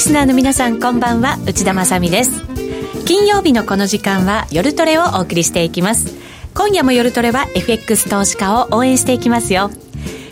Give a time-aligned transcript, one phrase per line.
[0.00, 1.36] のリスナーの皆さんこんばんは。
[1.44, 2.42] 内田まさです。
[3.04, 6.16] 金曜日のこの時間は夜トレをお送りしていきます。
[6.54, 9.70] 今夜も夜トレは FX 投資家を応援していきますよ。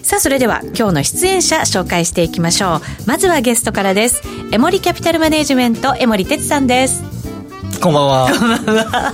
[0.02, 2.80] さあそれでは今日の出演者紹介していきましょう。
[3.04, 4.22] まずはゲストからです。
[4.52, 7.03] エモリキャピタルマネジメント江森哲さんです。
[7.82, 8.30] こんばんは。
[8.30, 9.12] こんばんは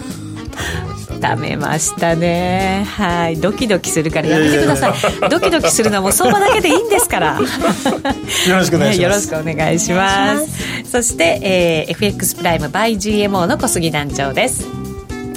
[1.25, 2.85] ためましたね。
[2.86, 3.36] はい。
[3.40, 5.31] ドキドキするからやめてください。
[5.31, 7.40] ドキドキするのはもう相場だけでいいんですから。
[8.46, 10.90] よろしくお願いします、よろしくお願いします。
[10.90, 14.67] そして、えー、FX プライム by GMO の小杉団長です。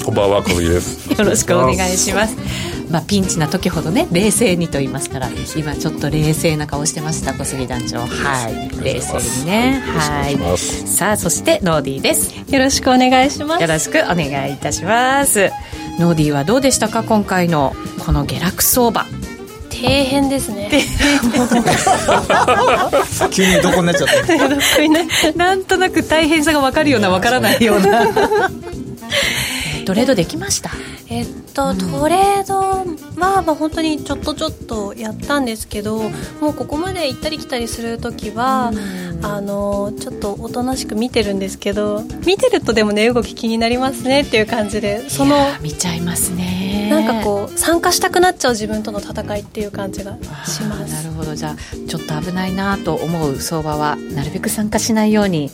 [0.03, 1.09] こんばんは小杉です。
[1.09, 2.35] よろしくお願いします。
[2.91, 5.27] まあ、ピンチな時ほどね冷静にと言いますから
[5.57, 7.99] 今ちょっと冷静な顔してました小杉団長。
[7.99, 8.83] はい。
[8.83, 9.81] 冷静にね。
[9.85, 10.57] はい。
[10.57, 12.33] さあそしてノーディーです。
[12.53, 13.61] よろしくお願いします。
[13.61, 15.49] よろしくお願いいたします
[15.99, 17.73] ノーディーはどうでしたか今回の
[18.05, 19.05] この下落相場。
[19.71, 20.69] 底辺ですね。
[23.31, 28.07] 急にどこになっちゃったなんとなく大変さが分かるような分からないような。
[29.85, 30.71] トレードできました？
[31.09, 31.27] えっ
[31.57, 35.97] と、トレードは、まあ、本当にちょっとちょっとやったんですけど
[36.39, 38.71] もうここまで行ったり来たりする時は、
[39.23, 46.89] あのちょっとおとなしく見てるんですけど見てるとでもね動き気になりますねっていう感じでその見ちゃいますね。
[46.91, 50.93] なんかこう参加したくなっちゃう自分との戦いっていう感じがします。
[50.93, 51.35] なるほど。
[51.35, 51.55] じゃあ
[51.87, 55.49] ちょっと危ないなと思う相場はなるべく参加しないように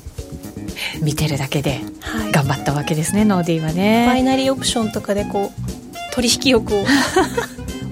[1.01, 1.81] 見てるだけで
[2.31, 4.05] 頑張ったわけですね、はい、ノーディーはね。
[4.07, 5.82] バイナリーオプションとかでこう
[6.13, 6.85] 取引欲を。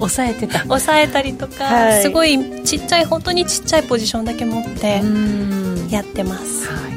[0.02, 0.60] 抑えてた。
[0.64, 5.00] 抑えたりとか、はい、すごいちっちゃい本当にちっちゃいポジションだけ持って
[5.92, 6.94] やってます、はい、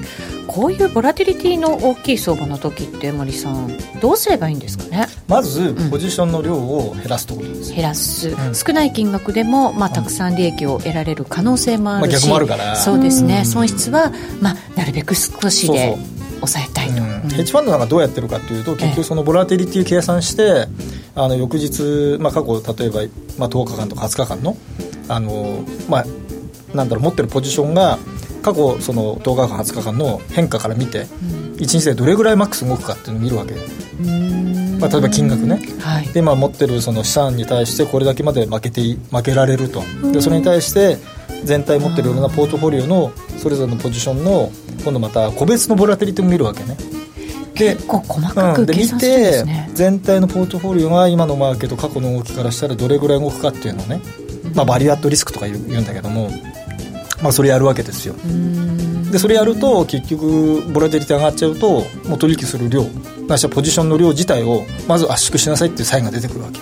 [0.46, 5.06] こういうボラティリティの大きい相場の時って森さんどうすればいいんですかね？
[5.28, 12.76] まずポジションの量を減らすところです、減らす、うん、少ない金額でも、まあ、たくさん利益を得られる可能性もあるし、まあ、逆もあるから。
[12.76, 13.44] そうですね。
[13.44, 15.98] 損失は、まあ、なるべく少しで
[16.36, 20.68] 抑えたいと、うん、ヘッジファンドなんかどうやってるかというと結局そのボラティリティ計算して
[21.14, 23.00] あの翌日、まあ、過去例えば、
[23.38, 24.56] まあ、10日間とか20日間の
[25.08, 26.04] あの、まあ、
[26.74, 27.98] なんだろう持ってるポジションが
[28.42, 31.08] 過去その10日間20日間の変化から見て、うん、
[31.54, 33.54] 1日でどれぐらいマックス動くかっていうのを見るわけ。
[34.80, 39.82] まあ、例えば金額ね、はい、で今持ってるその資産に対してこれだけまで負けて負けられると。
[40.12, 40.98] でそれに対して
[41.44, 44.50] 全体持ってるようなポートフォリオのそれぞれのポジションの
[44.82, 46.76] 今度また個別のボラテリティも見るわけね
[47.54, 54.00] 結構細かく計算してるんで、ね、全体のポートフォリオが今のマーケット過去の動きからしたらどれぐらい動くかっていうのをね、
[54.54, 56.30] まあ、バリュアットリスクとか言うんだけども、
[57.22, 58.14] まあ、それやるわけですよ。
[59.10, 62.84] でそれやると結局ボラテリティ上がっちゃうともう取引する量
[63.28, 66.60] なしはポジションの量自体をまず圧縮しなさいっていうサインが出てくるわけ。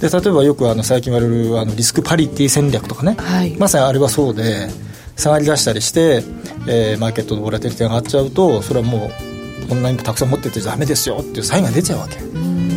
[0.00, 4.68] で例えばよくあの最近言われるあのリスクパリティ戦略とかね、はい、まさにあれはそうで
[5.16, 6.22] 下がり出したりして、
[6.68, 9.33] えー、マーケットのボラテリティが上がっちゃうとそれはもう
[9.68, 12.16] こんなにたくさん持っててダメですよっていうサインが出ちゃうわけ。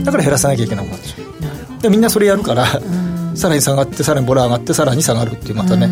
[0.04, 1.24] だから減らさなきゃいけなくなっちゃ
[1.80, 1.82] う。
[1.82, 2.66] でみんなそれやるから
[3.36, 5.90] さらに下がってさらにボラ上がってさらに下がるっていうまたね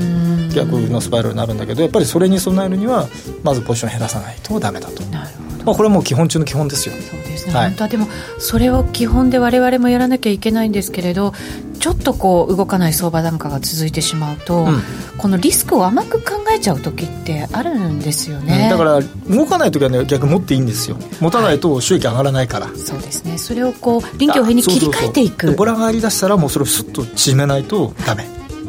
[0.53, 3.07] 逆のスパイラルになるんだけどやっぱりそれに備えるには
[3.43, 5.03] まずポジション減らさないとダメだと。
[5.03, 6.95] なるほどまあ、これはもう基本中の基本ですよ。
[6.95, 8.07] そうですね、はい、本当はでも
[8.39, 11.33] それを基本で我々もやらなきゃいけないんですけれど
[11.79, 14.81] ちょっとこう動かない相場なんかが続いてしまうと、うん、
[15.17, 20.97] このリスクを甘く考えちゃう時ってあるんですよね、うん、だから動かない時はね逆持っていいんですよ。
[21.19, 23.37] 持たないと収益上がらないから、はい、そうですね。
[23.37, 25.53] それをこう臨機応変に切り替えていく。
[25.55, 28.23] ボラがありだしたらもうそれをスッと縮めないとダメ。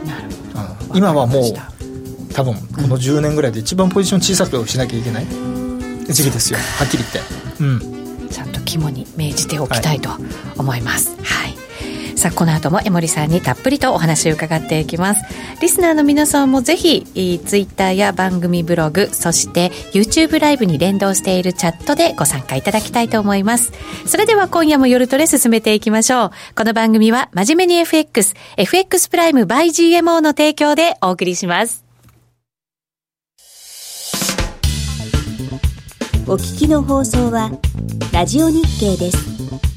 [0.04, 1.42] なるほど、うん、今はもう
[2.34, 5.26] 多分この10年ぐらいで一番ポジション小さくしなきゃいけない、
[6.08, 6.58] 時期ですよ。
[6.78, 10.10] はっきり言って、うん、ちゃんと肝に銘じておきたいと
[10.58, 15.22] 思います、はい、はい、さあこの後も江森さんにたっぷりとお話を伺っていきます。
[15.60, 23.72] リスナーの皆さんもぜひツイッターや番組ブログそして YouTube ライブに連動しているチャットでご参加いただきたいと思います。
[24.06, 26.30] それでは今夜も夜トレ進めていきましょう。
[26.54, 31.85] この番組は真面目に FX FX プライム by GMO の提供でお送りします
[36.28, 37.52] お聞きの放送は
[38.12, 39.75] ラジオ日経です。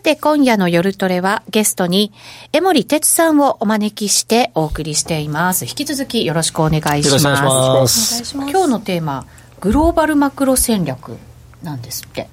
[0.00, 2.10] さて今夜の夜トレはゲストに
[2.54, 5.66] 江森哲さんをお招きしてお送りしています。
[5.66, 7.06] 引き続きよろしくお願いします。
[7.08, 9.26] よろしくお願いします今日のテーマ、
[9.60, 11.18] グローバルマクロ戦略
[11.62, 12.30] なんですって。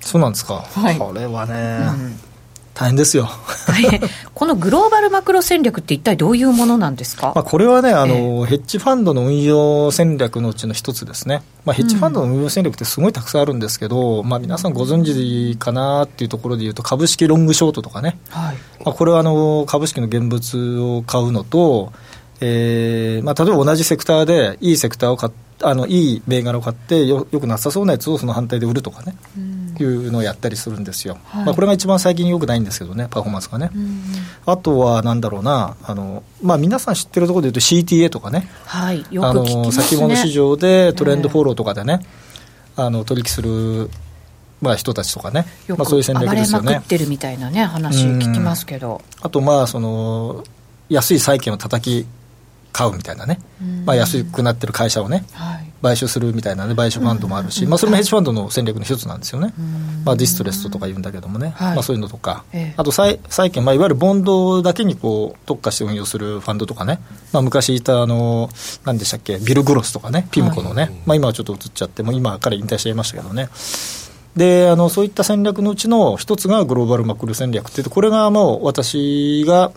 [0.00, 1.80] そうなんですか、はいこれはね、
[2.72, 3.24] 大変ですよ。
[3.24, 4.00] はい
[4.32, 7.32] このグローバルマクロ戦略って一体どういうものなんですか？
[7.34, 18.56] まあこれはねあの、ヘッジファンドの運用戦略のうちの一つですね、まあ、ヘッジファンドの運用戦略ってすごいたくさんあるんですけど、まあ、皆さんご存知かなっていうところでいうと株式ロングショートとかね、はい。
[18.84, 21.92] まあ、これはあの株式の現物を買うのと、
[22.40, 25.32] えーまあ、例えば同じセクターでいいセクターを買っ
[25.62, 29.14] あのいい銘柄を買ってよよくなさそうなやつをその反対で売るとかね、
[29.82, 31.44] いうのをやったりするんですよ、はい。
[31.46, 33.70] まあ、これが一番最近よくないんですけどねパフォーマンスがね、
[34.46, 38.48] あとはなんだろうなあの、まあ、皆さん知ってるところでいうと CTA とかね。
[38.64, 39.04] はい。
[39.10, 39.62] よあく聞きますね。
[39.62, 42.00] の先物市場でトレンドフォローとかでね、
[42.76, 43.90] あの取引する、
[44.60, 46.74] まあ、人たちとかね、よくまあ、そういう戦略暴れですよね。
[46.74, 49.02] まくってるみたいなね、話聞きますけど。
[49.20, 50.44] あとまあその
[50.88, 52.06] 安い債券を叩き
[52.72, 53.40] 買うみたいなね、
[53.84, 55.70] まあ、安くなってる会社をねはい。
[55.82, 59.54] 買収するみたいなね買収ファンドもあるし、まあ、それもヘッジファンドの戦略の一つなんですよね、
[60.04, 61.74] まあ、ディストレストとか言うんだけどもね、はい。
[61.74, 62.74] まあ、そういうのとか、ええ。
[62.76, 67.00] あと債債券、まあ、いわゆるボンドだけにこう特化して運用するファンドとかね、
[67.32, 68.50] まあ、昔いたあの
[68.84, 73.48] 何でしたっけビル・グロスとかねピムコのね、まあ、今はちょっと移っちゃってもう今彼引退しちゃいましたけどね。
[74.36, 79.72] であのそういった戦略のうちの一つがグローバルマクロ戦略って言ってこれがもう私が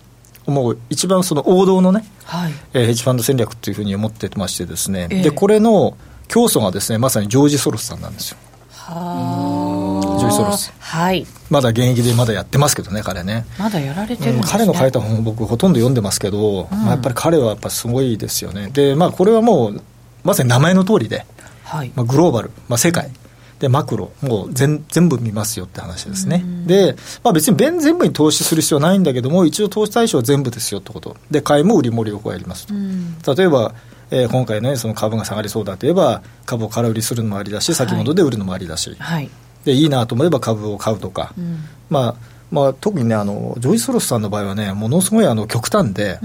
[0.46, 2.54] 思う一番その王道のね、はい。
[2.74, 5.22] えーヘッジファンド戦略っていうふうに思ってましてですね、ええ。
[5.24, 5.98] でこれの
[6.28, 8.38] 教祖がですねまさにジョージ・ソロスさんなんですよ。
[8.72, 10.74] はジョージ・ソロス。
[10.80, 11.26] はい。
[11.50, 13.46] まだ現役でまだやってますけどね彼ね。
[13.58, 14.52] まだやられてるんですね。
[14.52, 18.70] 彼の書いた本を僕ほとんど読んでますけど、まあ、やっぱり彼はやっぱすごいですよね。
[18.70, 19.82] でまあこれはもう
[20.24, 21.26] まさに名前の通りで、
[21.64, 21.92] はい。
[21.96, 23.10] まあ、グローバル、まあ、世界
[23.64, 26.44] でマクロもう全全部見ますよって話ですね。
[26.66, 31.16] で、まあ、別に全全部に投資する必要はないんだけども一応投資対象は全部ですよってこと。
[31.32, 32.68] で買いも売りも両方やります
[33.24, 33.74] と、例えば
[34.12, 39.30] えー今回ねその株が下がりそうだといえば株を空売りするのもありだし先物で売るのもありだし、はい。
[39.64, 41.34] でいいなと思えば株を買うとか、
[41.90, 42.16] まあ
[42.52, 46.20] まあ、特にねあのジョージ・ソロスさんの場合はねものすごいあの極端で、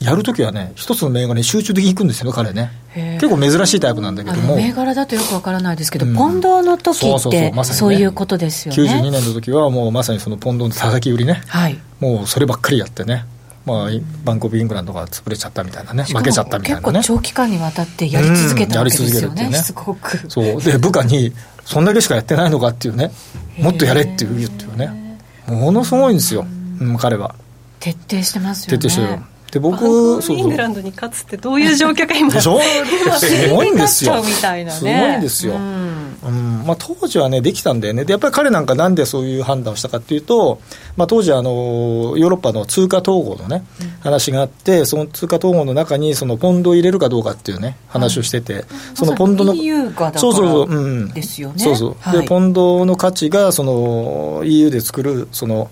[0.00, 2.70] やるときはね一つの銘柄に集中的にいくんですよ彼ね。
[2.94, 4.48] 結構珍しいタイプなんだけあども。
[4.50, 6.14] の銘柄だとよくわからないですけど、うん。
[6.14, 7.78] ポンドの時そうそうそうってまさにね。
[7.80, 8.82] そういうことですよね。
[8.82, 11.42] 92年の時はもうまさにそのポンドの叩き売りね。
[11.48, 11.78] はい。
[12.00, 13.24] もうそればっかりやってね、
[13.66, 13.88] まあ、
[14.24, 16.04] バンコブ・イングランドが潰れちゃったみたいなね。
[16.04, 16.92] 負けちゃったみたいなね。
[16.92, 19.34] 結構長期間にわたってやり続けたわけですようん。
[19.34, 19.52] ね。
[19.52, 20.30] すごく。
[20.30, 20.62] そう。
[20.62, 21.32] で部下に
[21.64, 23.10] そんだけしかやってないのかっていうね。
[23.58, 25.18] もっとやれっていうっていうね。
[25.48, 26.46] ものすごいんですよ、
[26.80, 27.34] うん、彼は。
[27.80, 28.78] 徹底してますよね。
[28.78, 34.22] 徹底してるで僕ブイングランドに勝つってどういう状況か今すごいんですよ。
[34.22, 36.64] すごいんですよ、うん。
[36.66, 38.04] まあ、当時はねできたんだよね。
[38.04, 40.60] でやっぱり彼なんかなんでそういう判断をしたかっていうと、
[40.96, 43.64] まあ、当時あのヨーロッパの通貨統合のね、
[44.00, 51.58] 話があってその通貨統合の中にそのポンドを入れるかどうかっていうね話をしてて、そのポンドのまそうそうそう、うん、ですよね。
[51.58, 52.20] そうそう、はい。
[52.20, 55.70] でポンドの価値がその EU で作るその、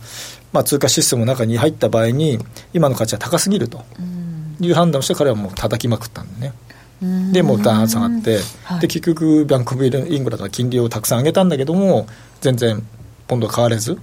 [0.57, 2.39] まあ、通貨システムの中に入った場合に
[2.73, 3.85] 今の価値は高すぎると。
[4.59, 6.55] いう判断をして彼はもう叩きまくったんでね。
[7.31, 8.81] でもうダーン下がって、はい。
[8.81, 12.07] で結局バンコブイングランドは金利をたくさん上げたんだけども
[12.41, 12.83] 全然
[13.29, 13.99] ポンドは変われず、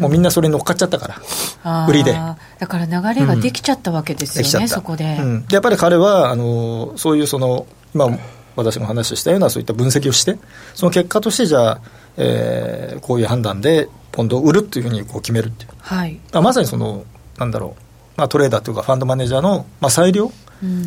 [0.00, 1.20] もうみんなそれに乗っかっちゃったか
[1.62, 2.14] ら売りで。
[2.14, 4.68] だから流れができちゃったわけですよね、できちゃった。
[4.68, 5.46] そこで、うん。
[5.46, 8.08] でやっぱり彼はあのそういうその今
[8.56, 10.38] 私も話したようなそういった分析をして
[10.74, 11.80] その結果としてじゃあ、
[12.16, 15.70] えーこういう判断でポンドを売るっていうふうにこう決めるっていう。
[15.78, 16.20] はい。
[16.32, 17.04] あまさにその
[17.38, 17.82] なんだろう、
[18.16, 20.30] まあ、トレーダーというかファンドマネージャーの、まあ、裁量、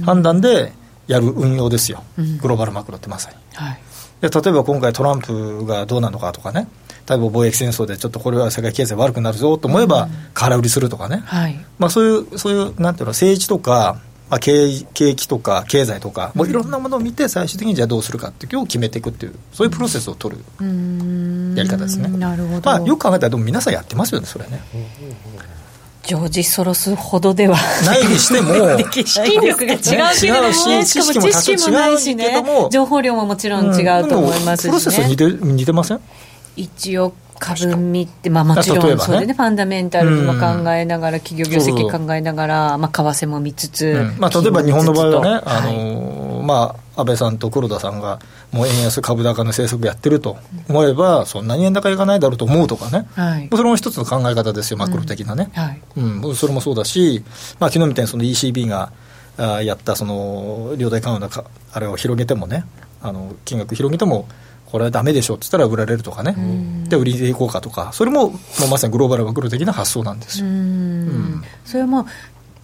[0.05, 0.73] 判断で
[1.07, 2.37] やる運用ですよ、うん。
[2.37, 3.37] グローバルマクロってまさに。
[3.53, 3.79] はい。
[4.21, 6.67] で例えば今回トランプがどうなのかとかね。
[7.09, 11.65] 例えば貿易戦争でちょっとこれは世界経済悪くなるぞと思えば空売りするとかね、はい。
[11.77, 13.99] まあ、そういうそういうなんていうの政治とか、
[14.33, 20.43] まあ、景景気とか経済とかもういろんなものを見て最終的にじゃあどうするかっていうのを決めていくっていうそういうプロセスを取る
[21.55, 22.07] やり方ですね。
[22.07, 24.59] なるほど、まあ、よく考えたらでも皆さんやってますよねそれね。
[26.01, 27.55] ジョージ・ソロスほどでは。
[27.85, 28.53] ないにしても
[29.05, 29.91] 資金力が違うけ
[30.27, 30.85] れどもね。
[30.85, 32.43] ししかも知識もないしね。
[32.71, 34.69] 情報量ももちろん違うと思いますし、ね。
[34.71, 35.99] プロセス似て似てません？
[36.55, 39.33] 一応株見て、まあ、もちろんそれでね。
[39.33, 44.19] ファンダメンタルズも考えながら、企業業績考えながら、まあ、為替も見つつ、うん。
[44.19, 48.19] まあ、例えば日本の場合はね、あはいのーまあ、安倍さんと黒田さんが、
[48.51, 50.37] もう円安株高の政策やってると
[50.69, 53.49] 思えば、そんなに円高いかないだろうと思うとかね、はい。
[53.51, 55.49] それも一つの考え方ですよ、マクロ的なね。
[55.53, 55.81] はい。
[55.97, 57.23] うん、それもそうだし、
[57.59, 58.91] まあ昨日みたいにその ECB が
[59.37, 62.65] あーやったその量大緩和のかあれを広げてもね、
[63.01, 64.27] あの金額広げても、
[64.73, 66.35] これはダメでしょって言ったら売られるとかね、
[66.89, 67.91] で売りでいこうかとか。
[67.93, 71.43] それももうまさにグローバルマクロ的な発想なんですよ、うん。
[71.63, 72.05] それはもう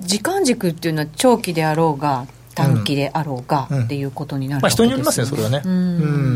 [0.02, 2.26] 時間軸っていうのは長期であろうが
[2.56, 5.72] 短期であろうがっていうことになる、まあ、人によりますねそれはね、うん。
[5.72, 5.76] う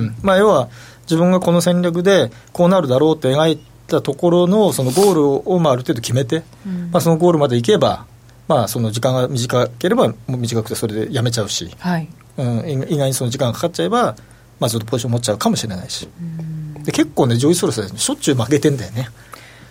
[0.09, 0.69] んまあ、要は
[1.05, 6.43] 自分がこの戦略でこうなるだろうって描いたところのそのゴールをまあある程度決めて、
[6.91, 8.05] まあ、そのゴールまで行けば、
[8.47, 12.07] まあ、その時間が短ければ短くてそれでやめちゃうし、はい。
[12.37, 14.15] うん、意外にその時間がかかっちゃえば、
[14.63, 16.07] まあ、ずっとポジション持っちゃうかもしれないし、
[16.85, 19.09] で結構ね、ジョージ・ソロスはしょっちゅう負けてんだよね。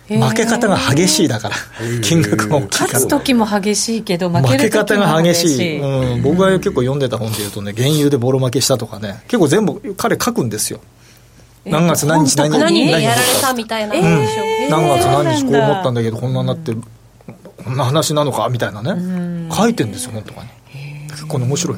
[0.07, 1.55] 負け方が激しいだから、
[2.03, 3.07] 金額が大きいから勝つ。
[3.07, 10.81] 時も激しいけど負け負ける時も方が激しい、激しい、うん、僕が結構読んでた本でいうとね、原油でボロ負けしたとかね、結構全部、彼書くんですよ、
[11.65, 13.95] 何月何日何日何で何やられたみたいな。
[13.95, 16.73] 何月何日こう思ったんだだけど、こんなになって、
[17.63, 18.49] こんな話なのか？
[18.49, 20.49] みたいなね、書いてんですよ、本とかに。
[21.09, 21.77] 結構ね、面白い、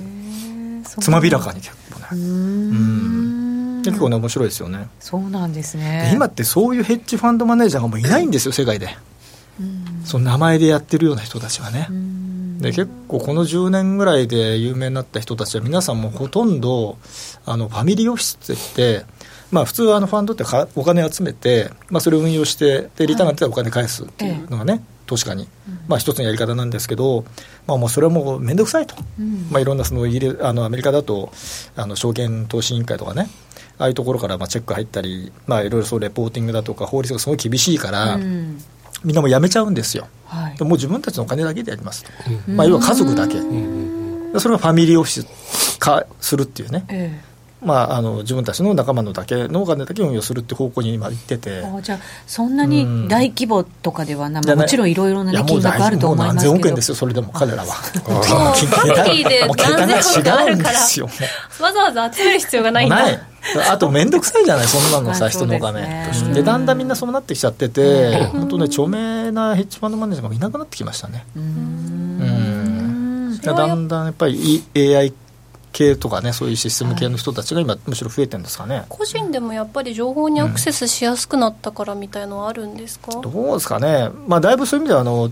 [0.99, 3.81] つまびらかに結構ね、うん。
[3.83, 4.87] 結構ね、面白いですよね。
[4.99, 8.89] そうなんですでね今ってそういうヘッジファンドマネージャーがもういないんですよ、世界で。
[10.03, 11.87] その名前でやってるような人たちがね。
[12.59, 16.97] で結構この10年ぐらいで有名になった人たちは皆さんもほとんど
[17.45, 19.05] あのファミリーオフィスって言って、
[19.51, 25.47] まあ、普通はあのファンドってかお金集めて、まあ、それを運用してでリターンが出たらお金返すっていうのがね、投資家に、
[25.88, 27.25] まあ、一つのやり方なんですけど、
[27.67, 28.95] まあ、もうそれはもう面倒くさいと、
[29.51, 31.31] まあ、いろんなそのあのアメリカだと
[31.75, 33.29] あの証券投資委員会とかね
[33.77, 38.59] ああいうところからまあチェック入ったり、まあ、いろいろそうレポーティングだとか法律がすごい厳しいから、うん。
[39.03, 40.07] みんなもうやめちゃうんですよ。
[40.25, 40.57] はい。
[40.57, 42.03] でもう自分たちのお金だけでやります。
[42.05, 42.12] と、
[42.51, 47.21] まあ、要は家族だけ、でそれがファミリーオフィス化するっていうね、え
[47.65, 57.65] まあ、あの自分たちの仲間のだけのお金だけを運用するって方向に今、行っててじゃあそんなに大規模とかではな、じゃないもちろんいろいろな、ね、金額あると思いますけどもう何千億円ですよ、それでも彼らは。
[57.65, 57.75] もう
[58.24, 59.55] パーティーで何
[60.03, 60.79] 千億あるから。
[61.60, 63.19] わざわざ集める必要がないんだない。
[63.69, 66.12] あと面倒くさいじゃない、そんなのさ、まあ人のお金ね。
[66.34, 71.25] で、だんだんみんなそうなってきちゃってて、本当ね、著名なヘッジファンドマネージャーがいなくなってきましたね。
[71.36, 73.39] うん。
[73.43, 75.13] だだんだんやっぱり AI
[75.75, 78.86] 系とかね、そういうシステム系の人たちが今、むしろ増えてるんですかね。
[78.88, 85.29] 個人でもやっぱり情報にアクセスしやすくなったからみたいのはあるんですか、どうですかね、まあ、だいぶそういう意味ではあの、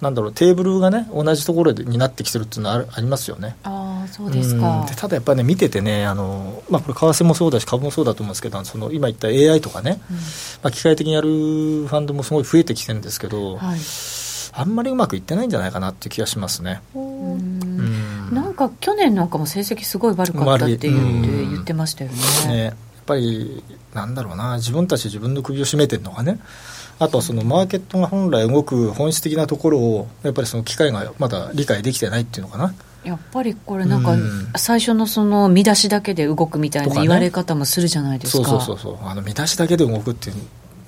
[0.00, 3.56] なんだろう、テーブルがね、同じところでになってきてるっていうのはあるありますよね。
[3.62, 4.60] ああそうですうん。
[4.60, 10.00] かでただやっぱりね、見ててね、あのまあ、これ、為替もそうだし、株もそうだと思うんですけど、その今言った AI とかね、
[10.62, 13.78] まあ、機械的にやるファンドもすごい増えてきてるんですけど、はい。
[14.56, 16.80] あんまりうまくいってないんじゃないかなっていう気がしますね。
[18.54, 22.16] うんなんか去年なんかも成績すごい悪かったって言って悪いうん言ってましたよね。
[22.48, 26.38] ね、やっぱり、なんだろうな、自分たちで自分の首を絞めてるのがね、
[26.98, 32.74] あとはそのマーケットが本来動く本質的なところを、やっぱりその機械がまだ理解できてないっていうのかな。
[33.04, 34.48] やっぱりこれなんかうん。
[34.56, 38.44] 最初のその見出しだけで動くみたいな言われ方もするじゃないですか。
[38.44, 39.08] そうそうそうそう。
[39.08, 40.36] あの見出しだけで動くっていう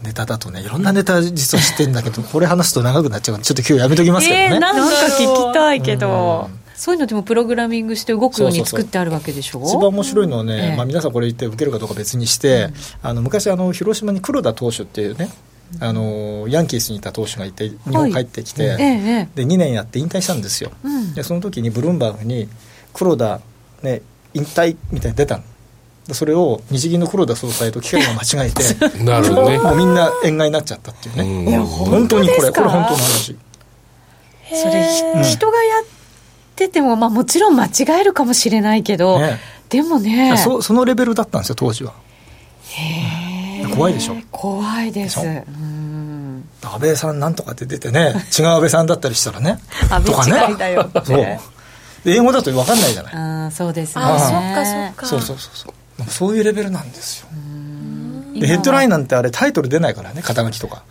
[0.02, 6.48] ネタだとねいろんなネタ実は知ってるんだけどこれ話すと長くなっちゃうからちょっと今日やめときますけどね、えーななんか聞きたいけど。
[6.50, 9.62] うんそういうのでもプログラミングして動くように作ってあるわけでしょ？
[9.64, 10.76] 一番面白いのはね、ええ。
[10.76, 12.68] まあ、皆さんこれ言って受けるかどうか別にして、
[13.02, 15.30] あの昔あの広島に黒田投手っていうね
[15.80, 21.14] あのヤンキースにいた投手がいて日本帰ってきて、えええで2年やって引退したんですよ、うん。
[21.14, 22.48] でその時にブルームバーグに
[22.92, 23.40] 黒田、
[23.82, 24.02] ね、
[24.34, 25.44] 引退みたいに出たの。
[26.06, 28.62] でそれを日銀の黒田総裁と機械が間違えて
[29.02, 29.58] なるほどね。
[29.58, 33.36] もうみんな円買いになっちゃったっていうね、うん本当にこれこれ本当の話。
[34.48, 34.84] それ、
[35.24, 35.84] ひ人がやっ
[36.56, 39.38] てても、まあ、もちろん間違えるかもしれないけど、ね。
[39.68, 40.36] でもね。
[40.36, 41.92] そそのレベルだったんですよ当時は。
[43.74, 44.16] 怖いでしょ。
[44.30, 45.16] 怖いです。
[45.16, 45.30] でしょ。
[45.30, 46.48] うん。
[46.62, 49.58] 安倍さんなんとかって出てね 違う安倍さんだったりしたらね。
[49.90, 50.32] 安とかね。
[50.32, 51.00] 倍違いだよって。
[51.06, 51.16] そう。
[52.04, 53.12] で英語だと分かんないじゃない。
[53.14, 54.04] あーそうですね。
[54.04, 55.06] あそっかそっか。
[55.06, 56.10] そうそうそうそう。
[56.10, 57.26] そういうレベルなんですよ。
[58.34, 60.82] 今でヘッドラインなんてあれタイトル出ないからね肩書きとか。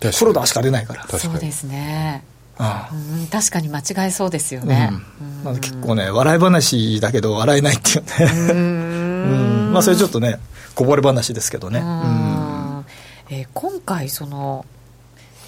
[0.00, 0.12] かに。
[0.14, 1.00] 黒田しか出ないから。
[1.00, 1.22] 確かに。
[1.22, 2.24] そうですね
[2.58, 2.94] ああ。
[2.94, 4.90] うん確かに間違えそうですよね、
[5.20, 5.44] うん。
[5.44, 8.52] まあ、結構ね笑い話だけど笑えないっていうね。
[8.52, 9.72] うん。
[9.72, 10.38] まあそれちょっとね
[10.74, 11.80] こぼれ話ですけどね。
[11.80, 12.86] ううんん。
[13.30, 14.66] えー今回その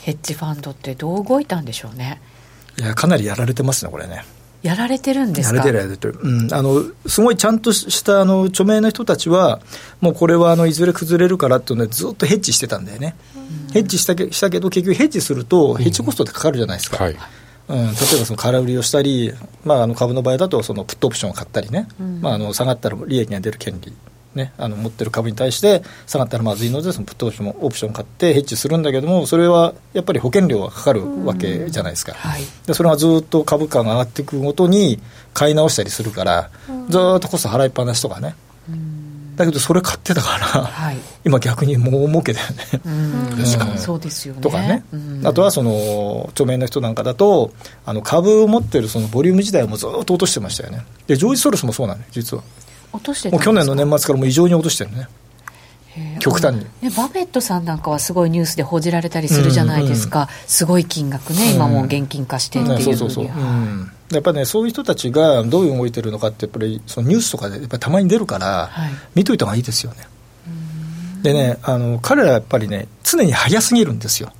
[0.02, 2.20] ヘッジファンドってどう動いたんでしょうね？
[2.78, 4.24] いやかなりやられてますねこれね
[4.64, 5.56] やられてるんですか？
[5.58, 9.60] やれてるやれてる、うん、あのすごいちゃんとしたあの著名な人たちは、
[10.00, 13.14] もうこれはあのいずれ崩れるからっていうので、ずっとヘッジしてたんだよね、
[13.74, 17.16] ヘッジしたけしたけど、結局ヘッジすると、ヘッジコストってかかるじゃないですか、はい
[17.68, 19.32] うん、例えばその空売りをしたり、
[19.64, 21.88] まあ、あの株の場合だとそのプットオプションを買ったりね、
[22.20, 23.92] まあ、あの下がったら利益が出る権利、
[24.34, 32.42] ね、あの持ってる株に対して下がったらまずいのでそのプットオプションオプションを買ってヘッジするんだけどもそれはやっぱり保険料がかかるわけじゃないですか、はい。
[32.66, 34.98] でそれがずっと株価が上がっていくごとに
[35.32, 36.50] 買い直したりするから、
[36.88, 38.34] ずーっとコスト払いっぱなしとかね、
[39.36, 40.96] だけどそれ買ってたから、はい。
[41.24, 42.80] 今逆にもう儲けだよね。
[42.84, 43.44] うん。
[43.44, 43.78] 確かに。
[43.78, 44.40] そうですよね。
[44.40, 45.26] とかね、うん。
[45.26, 47.52] あとはその著名な人なんかだと
[47.84, 50.84] あの株を持ってるそのボリューム自体もずっと落としてましたよね。
[51.06, 52.44] でジョージ・ソロスもそうなのよ実は
[52.94, 55.08] 落としてもう去年の年末からもう異常に落としてるね。
[56.18, 56.60] 極端に。
[56.82, 63.92] ね、バフェットさんなんかはすごいニュースで報じられたりするじゃないですか、すごい金額ね、今もう現金化してってねいうふうにうん。
[64.10, 68.90] やっぱりねそういう人たちがどういう動いてるのかってやっぱりそのニュースとかでやっぱりたまに出るから、はい。
[69.14, 70.06] 見といた方がいいですよね。
[71.22, 74.30] でねあの彼らやっぱりね常に早すぎるんですよ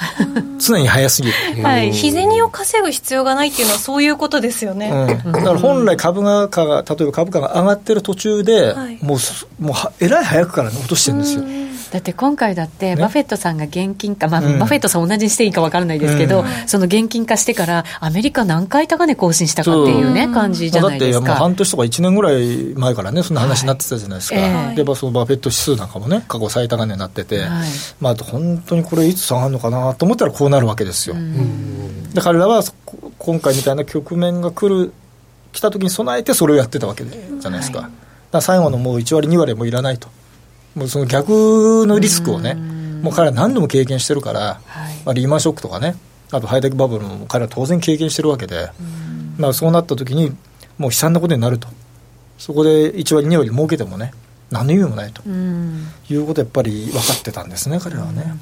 [0.58, 1.62] 常に早すぎる。
[1.62, 1.92] はい。
[1.92, 4.90] 日銭を稼ぐ必要がないっていうのはそういうことですよね、
[5.24, 8.98] うん、だから本来株価が例えば株価が上がってる途中で、はい。
[9.02, 11.42] もうすもうはえらい早くから、ね、落としてるんですよ、
[11.90, 12.96] だって今回だって、ね。
[12.96, 14.58] バフェットさんが現金化、まあうん。
[14.58, 16.46] バフェットさん同じにしていいか分からないですけど、うん。
[16.66, 21.34] その現金化してから、アメリカ何回高値更新したかっていうね、感じじゃないですか。
[21.34, 24.74] 半年とか1年ぐらい前からね、そんな話になってたじゃないですか、はいええ。
[24.76, 27.68] でまあそのバフェット指数なんかもね、過去最高値になってて、はい。
[28.00, 31.16] まあ、本当にこれ、いつ下がるのかなと思ったらこうなるわけですよ。
[32.14, 34.92] で彼らはこ今回みたいな局面が来る
[35.52, 37.90] 来た時に備えてそれをやってたわけじゃないですか,、だか
[38.32, 40.08] ら最後のもう1割2割もいらないと
[40.74, 44.94] もうその逆のリスクをねもう彼ら何度も経験してるから、はい。
[45.04, 45.96] まあ、リーマンショックとかね
[46.30, 48.70] あとハイテクバブルも彼ら当然経験してるわけで、
[49.38, 50.30] まあ、そうなった時に
[50.78, 51.68] もう悲惨なことになると。
[52.38, 54.12] そこで1割2割儲けてもね
[54.50, 55.22] 何の意味もないと。
[55.26, 55.88] うん。
[56.08, 58.34] いうことやっぱり分かってたんですね彼らはね。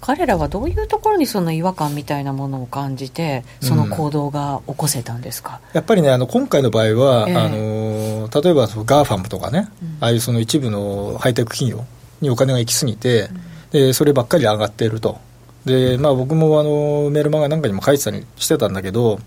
[0.00, 7.36] 彼らはどういうところにその違和感みたいなものを感じて、その行動が起こせたんですか、やっぱりね、あの今回の場合は、ええ。
[7.36, 9.68] あの例えばその GAFAM とかね、
[10.00, 11.84] ああいうその一部のハイテク企業
[12.20, 13.28] にお金が行き過ぎて、
[13.70, 15.18] でそればっかり上がっていると、
[15.64, 19.18] でまあ、僕もあのメールマガなんかにも書いてたりしてたんだけど、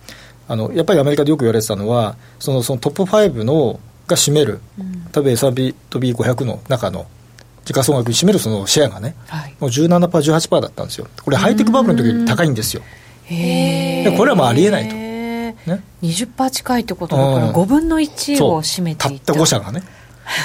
[0.48, 4.60] あのやっぱりアメリカでよく言われてたのは、そのそのトップ5のが占める、
[5.14, 7.06] 例えば S&P 500の中の
[7.66, 9.56] 時価総額に占めるそのシェアがね、はい。
[9.60, 12.82] もう17%、18%だったんですよ、これ、ハイテクバブルの時より高いんですよ。
[13.26, 14.96] へでこれはもうありえないと。
[14.96, 17.54] ね、ね20%近いってことだから、うん。
[17.54, 19.26] 5分の1を占めていた。
[19.26, 19.84] たった5社がね。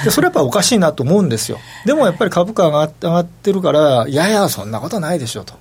[0.05, 1.59] でそれやっぱりおかしいなと思うんですよ。
[1.85, 5.55] でもやっぱり株価が上がってるから、いやいや、そんなことないでしょと。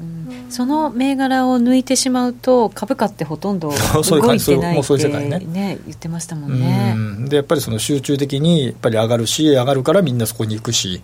[0.49, 3.71] その銘柄を抜いてしまうと株価ってほとんど
[4.03, 5.39] そういう動いてないっもうそういう世て界ね。
[5.39, 6.93] ね言ってましたもんね。
[6.95, 7.29] うん。
[7.29, 11.01] でやっぱりその集中的にやっぱり上がるし、上がるからみんなそこに行くし、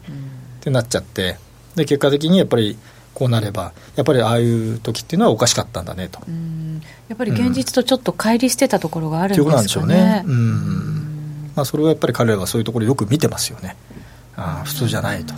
[0.61, 1.37] ってなっちゃって、
[1.75, 2.77] で結果的にやっぱり
[3.15, 6.19] こうなれば、やっぱりああいう時っていうのはおかしかったんだねと。
[6.27, 10.23] うんやっぱり現実とちょっと乖離してたところがあるんということなんでかですしょうねね。
[10.25, 13.75] うんまあ、それはやっぱり彼らはそういうところよく見てますよね。
[14.37, 15.33] ああ普通じゃないと。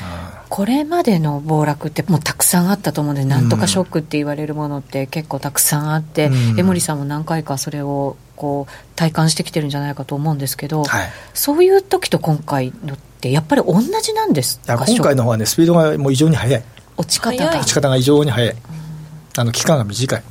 [0.00, 11.08] あこれまでの暴落ってもうたくさんあったと思うんで、なんとかショックって言われるものって結構たくさんあって、うん江森さんも何回かそれをこう体感してきてるんじゃないかと思うんですけど、あはい。
[11.34, 16.62] そういう時と今回のってやっぱり同じなんです今回の方はね、スピードがもう異常に速い。
[16.96, 17.46] 落ち方が。
[17.46, 17.62] 早い。
[17.62, 18.56] 打ち方が異常に早い、
[19.36, 20.22] あの期間が短い、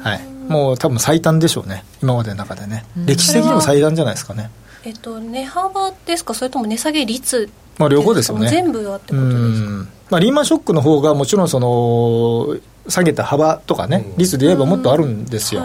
[0.00, 4.50] はい、もう多分最短でしょうね、今までの中でね、歴史的にも最短じゃないですかね、
[4.84, 6.34] えっと、値幅ですか？
[6.34, 8.48] それとも値下げ率まあ、両方ですよね。
[8.48, 9.70] 全部はってうことですか？
[9.70, 9.88] ん。
[10.10, 12.56] まあ、リーマンショックの方がもちろんその
[12.88, 15.62] 下げた幅とかね、率で言えばもっとあるんですよ、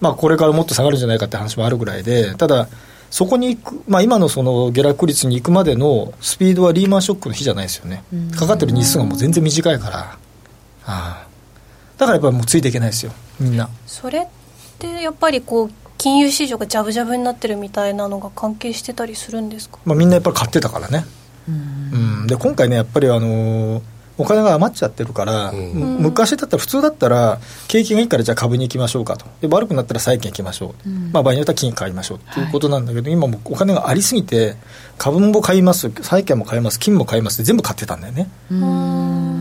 [0.00, 2.68] まあ、これからもっと下がるんじゃないかって話もあるぐらいで、ただ、
[3.10, 8.04] そこに行く、まあ、今のその下落率に行くまでのスピードはリーマンショックの日じゃないですよね、
[8.38, 10.16] かかってる日数がもう全然短いから、あ
[10.86, 11.26] あ。
[11.98, 13.68] だからやっぱりもうついていけないですよ、みんな。
[13.86, 14.26] それっ
[14.78, 19.78] てやっぱりこう金融市場がジャブジャブになってるみたいなのが関係してたりするんですか？
[19.84, 21.04] まあ、みんなやっぱり買ってたからね、
[21.48, 22.26] うん。
[22.26, 23.82] で今回ね、やっぱりあのー
[24.18, 25.54] お金が余っちゃってるから、ん。
[25.54, 34.56] む昔だったら、普通だったら、景気がいいからじゃあ株に行きましょうかと、で悪くなったら債券行きましょう、まあ、場合によっては金買いましょうということなんだけど、今もうお金がありすぎて、
[34.98, 38.28] 株も買います、債券も買います、金も買いますって全部買ってたんだよね。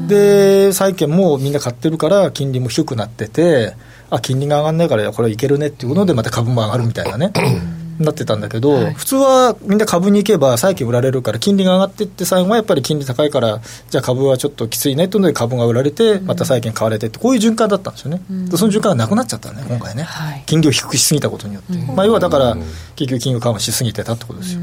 [0.07, 3.75] で債券もみんな買ってるから金利も低くなってて
[4.09, 7.31] あ金利が上がらないからこれいけるねっていうことでまた株も上がるみたいなね
[7.99, 13.59] なってたんだけど、普通はみんな株に行けば債券売られるから金利が上がっていって最後はやっぱり金利高いから
[13.89, 20.43] じゃあ株はちょっときついねというので株が売られてまた債券買われてってこういう循環だったんですよね、でその循環がなくなっちゃったね今回ね、はい。
[20.45, 22.55] 金利を低くしすぎたことによって、まあ、要はだから
[22.95, 24.61] 結局金融緩和しすぎてたってことですよ。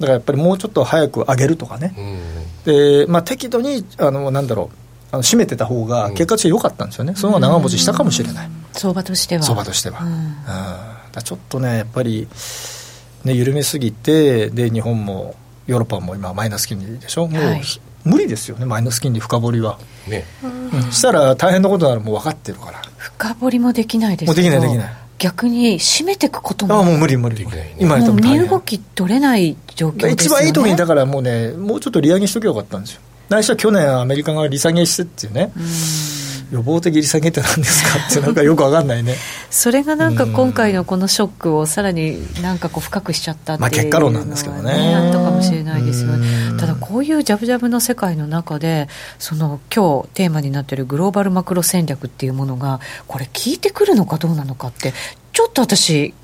[0.00, 1.94] だからやっぱりもうちょっと早く上げるとかね、
[2.64, 4.76] で、まあ、適度にあのなんだろう
[5.10, 9.42] あの締めてた方が結果として良かったんですよね、その方が長持ちしたかもしれない、相場としては。
[9.42, 12.28] 相場としては、うんちょっとねやっぱり、
[13.24, 15.34] ね、緩めすぎてで日本も
[15.66, 17.28] ヨーロッパも今マイナス金利でしょ？
[17.28, 17.62] もう、はい。
[18.04, 19.78] 無理ですよねマイナス金利深掘りは、
[20.08, 20.24] ね。
[20.42, 20.92] うん。
[20.92, 22.80] したら大変なことなのもう分かってるから。
[22.96, 24.92] 深掘りもできないですもうできないできない。
[25.18, 26.78] 逆に締めていくことも。
[26.78, 27.44] あもう無理無理
[27.78, 30.12] 今やったら身動き取れない状況ですよね。
[30.14, 33.00] 一番いい時にだからもうねもうちょっと利上げしときゃよかったんですよ。
[33.28, 35.52] 来週は去年アメリカが利下げしてっていうね
[36.50, 39.16] 予防的利下げって何ですかってなんかよく分かんないね。
[39.50, 44.94] それがなんか今回のこのショックをさらになんかこう深くしちゃったっていう、まあ、結果論なんですけどね。
[44.94, 46.58] あったかもしれないですよね。
[46.58, 54.94] ただこういうジャブジャブの世界の中でその今日テーマになっているグローバルマクロ戦略っていうものがこれ効いてくるのかどうなのかって
[55.32, 56.14] ちょっと私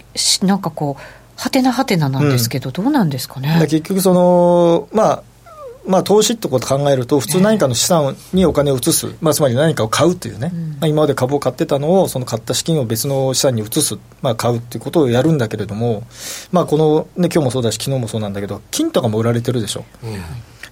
[0.42, 1.02] なんかこう
[1.36, 3.58] はてなはてななんですけど、うん、どうなんですかね？
[3.68, 5.22] 結局そのまあ
[5.86, 16.04] まあ、投資ってことを考えると、普通何かの資産にお金を移す、まあ、つまり何かを買うというね、うん、まあ、今まで株を買ってたのを、その買った資金を別の資産に移す、まあ、買うっていうことをやるんだけれども、
[16.52, 19.84] まあ、この、ね、今日もそうだし、昨日もそうなんだけど、金とかも売られてるでしょ。
[20.02, 20.22] うん。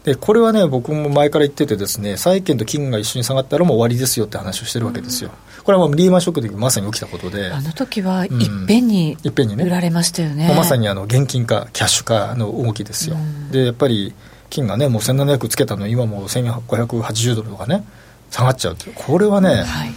[0.04, 5.30] でこれはね、僕も前から言ってて、ですね債券と金が一緒に下がったらもう終わりですよって話をしてるわけですよ、
[5.62, 8.30] これはもうリーマンショックでまさに起きたことで、あの時はいっ
[8.66, 13.16] ぺんに売られましたよね、うん、まさにあの現金化、キャッシュ化の動きですよ。
[13.52, 14.12] でやっぱり
[14.52, 17.84] 金がね、もう1700つけたのに、今もう1580ドルとかね、
[18.30, 18.76] 下がっちゃう。
[18.94, 19.92] これはね、はい、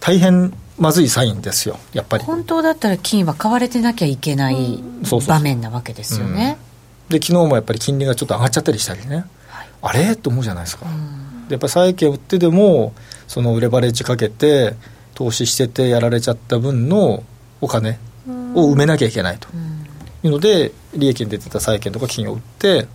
[0.00, 2.24] 大変まずいサインですよ、やっぱり。
[2.24, 4.82] 本当だったら金は買われてなきゃいけない
[5.26, 6.58] 場面なわけですよね。
[7.08, 10.16] で昨日もやっぱり金利がちょっと上がっちゃったりしたりね、はい、あれ？
[10.16, 10.84] と思うじゃないですか。
[11.48, 12.92] でやっぱり債券売ってでも、
[13.26, 14.74] そのレバレッジかけて、
[15.14, 17.22] 投資しててやられちゃった分の
[17.62, 17.98] お金
[18.54, 19.48] を埋めなきゃいけないと。
[20.24, 22.86] いうので、利益に出てた債券とか金を売って、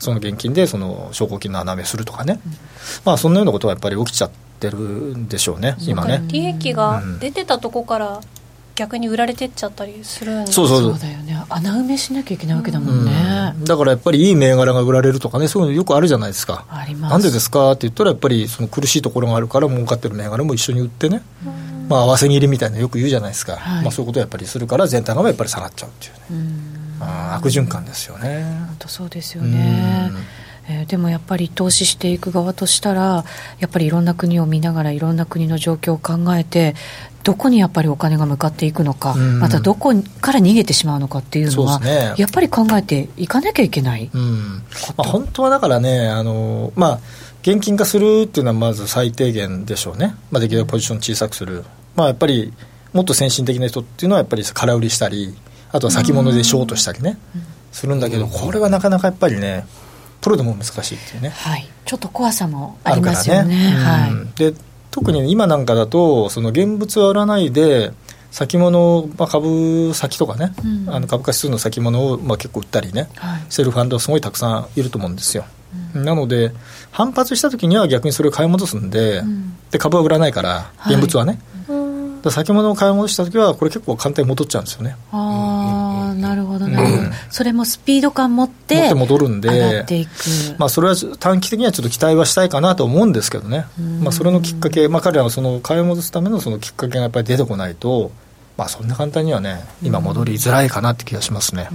[0.00, 2.52] その現金でその証拠金の穴埋めするとかね、うん、
[3.04, 6.22] まあ、そんなようなことはやっぱり起きちゃってるんでしょうね、今ね。
[6.26, 8.20] 利益が出てたとこから
[8.76, 10.80] 逆に売られてっちゃったりするんでそうそう。
[10.80, 11.44] そうだよね。
[11.50, 16.64] 穴埋めしなきゃいけないわけだもんね、うん、だからやっぱりいい銘柄が売られるとかねそういうのよくあるじゃないですか。
[16.70, 17.10] あります。
[17.10, 21.22] なんでですかって言ったらやっぱりその苦しいところがあるから儲かってる銘柄も一緒に売ってね、
[21.88, 28.44] まあ合わせ切りみたいなよく言うじゃないですか、はい、まあ、そういうことをやっぱりするから全体がやっぱり下がっちゃうっていうね、う悪循環ですよね。
[28.68, 30.10] 本当そうですよね、
[30.68, 33.24] えー、でもやっぱり投資していく側としたら
[33.58, 36.74] やっぱりいろんな国を見ながらいろんな国の状況を考えて
[37.22, 44.62] どこにやっぱりお金が向かっていくのか、またどこから逃げてしまうのかっていうのは、ね、やっぱり考えていかなきゃいけない、うん。
[44.96, 47.00] まあ、本当はだからねあの、まあ、
[47.42, 52.52] 現金化するっていうのはまず最低限でしょうね、まあ、できるだけポジション小さくする、まあ、やっぱり
[52.92, 55.34] もっと先進的な人っていうのはやっぱり空売りしたり
[55.72, 57.18] あとは先物でショートしたりね、
[57.72, 59.64] するんだけどこれはなかなかやっぱりね
[60.20, 63.72] プロでも難しいっていうね、はい、ちょっと怖さもありますよね。
[63.72, 63.76] ね。
[63.76, 64.54] はい、で
[64.90, 67.92] 特に今なんかだとその現物は売らないで
[68.30, 75.44] 先物、まあ、株先とかね、うん、あの株価指数の先物をまあ結構売ったりね、はい、してるファンドはすごいたくさんいると思うんですよ。
[75.94, 76.52] うん、なので
[76.90, 81.78] 反発した時には逆にそれを買い戻すんでうん、で株は売らないから現物はね、はい、
[82.28, 84.96] 先物を買い戻した時はこれ結構簡単に戻っちゃうんですよね。
[85.12, 89.86] ああ、なるほどなるほど、それもスピード感持って持って戻るんで
[90.58, 93.64] まあ、それは短期的にはちょっと期待はしたいかなと思うんですけどね、
[94.02, 98.10] まあ、それのきっかけ、まあ、彼らはその買い戻すためのそのきっかけがやっぱり出てこないと、
[98.56, 101.68] まあ、そんな簡単にはね今戻りづらいかなって気がしますね。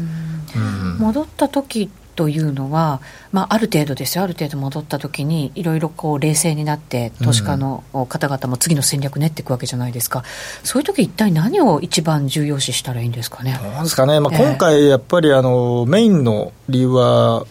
[0.99, 3.01] 戻った時というのは、
[3.31, 10.23] まあ、ある程度ですよ、ある程度戻ったときに、いろいろこう冷静になって、投資家の方々も次の戦略練っていくわけじゃないですか、
[10.63, 13.59] そういう時一体何を一番重要視したらいいんですかね？
[13.73, 17.45] なんですかね、まあ、今回、やっぱりあの、メインの理由は、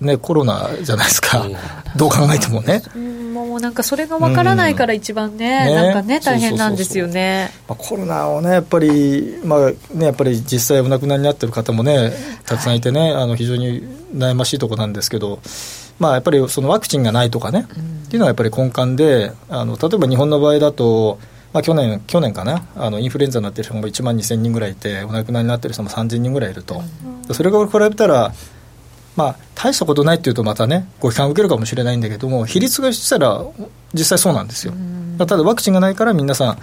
[0.00, 1.46] ね、コロナじゃないですか、
[1.96, 2.82] どう考えてもね。
[3.50, 7.50] もうなんかそれがわからないから一番ね、うん、なんかね大変なんですよね。
[7.68, 12.12] まあ、コロナをねやっぱりまあねやっぱり実際お亡くなりになってる方もね
[12.46, 13.82] たくさんいてね、はい、あの非常に
[14.14, 15.40] 悩ましいところなんですけど。
[15.98, 21.18] まあ、やっぱりそのワクチンがないとかね、うん、っていうのはやっぱり根幹であの例えば日本の場合だと、
[21.52, 26.82] まあ、去年去年かなあのインフルエンザになってる人も1万2000人ぐらいいてお亡くなりになってる人も3000人ぐらいいると、
[27.28, 28.32] うん、それが比べたら
[29.16, 33.44] まあ、大したことないっていうとまたねご批判を受けるかもしれないんだけども比率がしたら
[33.92, 34.72] 実際そうなんですよ、
[35.18, 36.58] ただワクチンがないから皆さん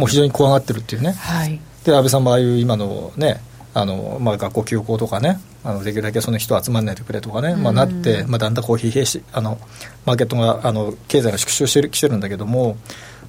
[0.00, 3.40] もう非常に怖がってるっていうね、はい、で安倍さんもああいう今のね
[3.74, 9.58] あのまあ、学校休校とかねあのできるだけその人集まらないでくれとかね、まあ、なって、まあ、だんだんこう疲弊しあの
[10.04, 12.76] マーケットがあの経済が縮小してきてるんだけども、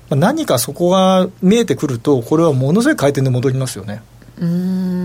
[0.09, 4.01] まあ、何かそこが見えてくるとこれはものすごい回転で戻りますよね。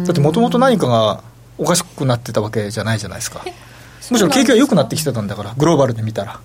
[0.05, 1.23] だってもともと何かが
[1.59, 3.45] おかしくなってたわけじゃないじゃないですか。
[4.11, 6.41] むしろ景気が良くなってきてたんだからグローバルで見たら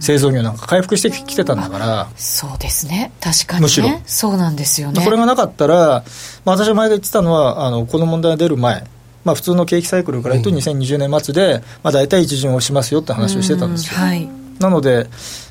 [0.00, 2.08] 製造業なんか回復してきてたんだから。
[2.16, 3.12] そうですね。
[3.20, 3.88] 確かに、ね、むしろ。
[4.04, 5.02] そうなんですよね。
[5.02, 6.04] これがなかったら、
[6.44, 8.84] まあ、私が前が言ってたのはあのこの問題が出る前
[9.26, 14.28] まあ、普通の景気サイクルから言うと2020年末で、まあ、大体一巡をしますよって話をしてたんですよ、はい、
[14.60, 15.08] なので、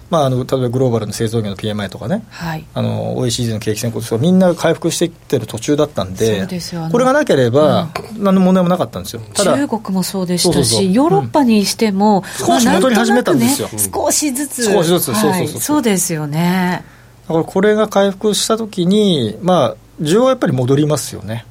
[0.10, 6.48] まあ、あの例えばグローバルの製造業の PMI とかね、はい、あの OECD の景気先行とかみんな回復してきてる途中だったんで
[6.92, 9.22] これがなければ、何の問題もなかったんですよ。
[9.34, 10.92] ただ中国もそうでしたしそうそうそう。
[10.92, 13.68] ヨーロッパにしても、少し戻り始めたんですよ。
[13.68, 14.66] ね少しずつ。
[14.66, 15.48] 少しずつそうそうそうはい。
[15.48, 16.84] そうですよね。
[17.28, 21.46] だからこれが回復したときに、まあ、需要はやっぱり戻りますよね、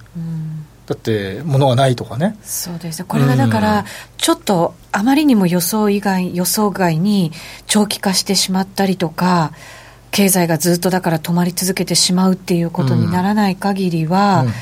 [0.87, 2.37] だって物がないとかね。
[2.43, 3.07] そうですね。
[3.09, 3.85] これがだから、うん。
[4.19, 7.33] ちょっとあまりにも予想以外予想外に
[7.67, 9.53] 長期化してしまったりとか
[10.11, 14.53] 経済がずっとだから止まり続けてしまうっていうことにならない限りは、うん。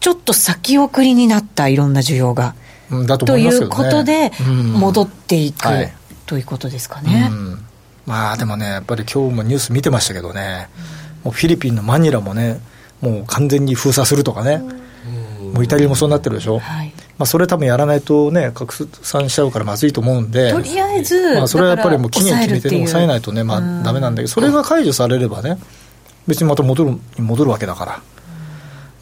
[0.00, 2.54] ちょっと先送りになったいろんな需要が、
[2.90, 3.06] うん。
[3.06, 4.72] だとということでうん。
[4.72, 5.92] 戻っていく、はい。
[6.26, 7.28] ということですかね。
[7.30, 7.64] うん。
[8.04, 10.68] まあでもねやっぱり今日もニュース見てましたけどね、
[11.24, 12.60] もうフィリピンのマニラもね
[13.00, 14.60] もう完全に封鎖するとかね、
[15.52, 16.92] もうイタリアもそうなってるでしょ、はい。
[17.18, 20.50] まあ、それ多分やらないとね拡散しちゃうからまずいと思うんで。
[20.50, 25.58] とりあえず、まあ、それはやっぱりもう期限決めて抑えないとね、まあ、ダメなんだけど、それが解除されればね、
[26.26, 28.02] 別にまた戻る戻るわけだから、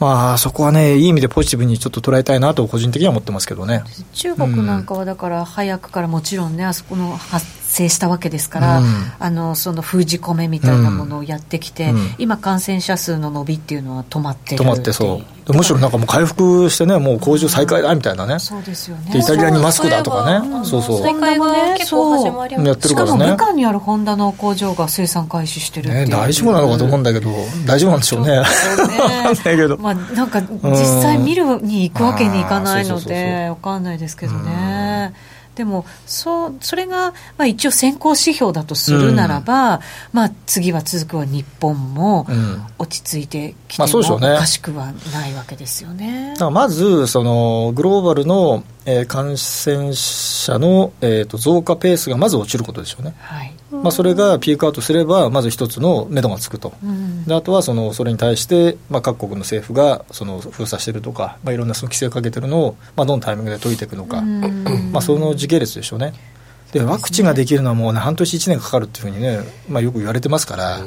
[0.01, 3.83] まあ、そこはね、いい意味でポジティブにちょっと捉えたいなと、個人的には思ってますけどね。
[4.13, 8.85] 中国なんかはだから早くからもちろんねあそこの発生したわけですから、うん。
[9.19, 12.15] あのその封じ込めみたいなものをやってきて、うん。
[12.17, 27.29] 今感染者数の伸びっていうのは止まってる止まってそう、むしろなんかもう回復してね、もう工場再開だみたいなね、そうですよでイねタリアにマスクだとかね、そうそう、再開が結構始まりまやっしてしかもるからね武漢にあるホンダの工場が生産開始してるね、大丈夫なのかと思うんだけど、
[27.65, 28.97] 大丈夫なんでしょうね、わそうね。
[28.97, 35.13] かんないけど、まあ、なんか実際見るに行くわけにいかないのあーそうそうそうでわかんないですけどね。
[35.61, 42.61] でもそうそれが、まあ、一応先行指標だとするならば、まあ、次は続くは日本もうん。
[42.79, 46.31] 落ち着いてきてもおかしくはないわけですよね。
[46.33, 46.39] だ。
[46.39, 57.23] からまずそのグローバルの、えー感染者の、えー、と増加ペースがまず落ちることでしょうね、はいまあ、それがピークアウトすればまず一つの目処がつくと、うん。
[57.25, 64.91] であとはそのそれに対して、まあ、各国の政府がその封鎖してるとか、まあ、いろんなその規制をかけてるのを、まあ、どのタイミングで解いていくのか、うん。
[64.91, 66.13] まあ、その時系列でしょうね。
[66.71, 70.79] でワクチンができるのはもう、ね、半年、1年かかるっていうふうにね、まあ、よく言われてますから、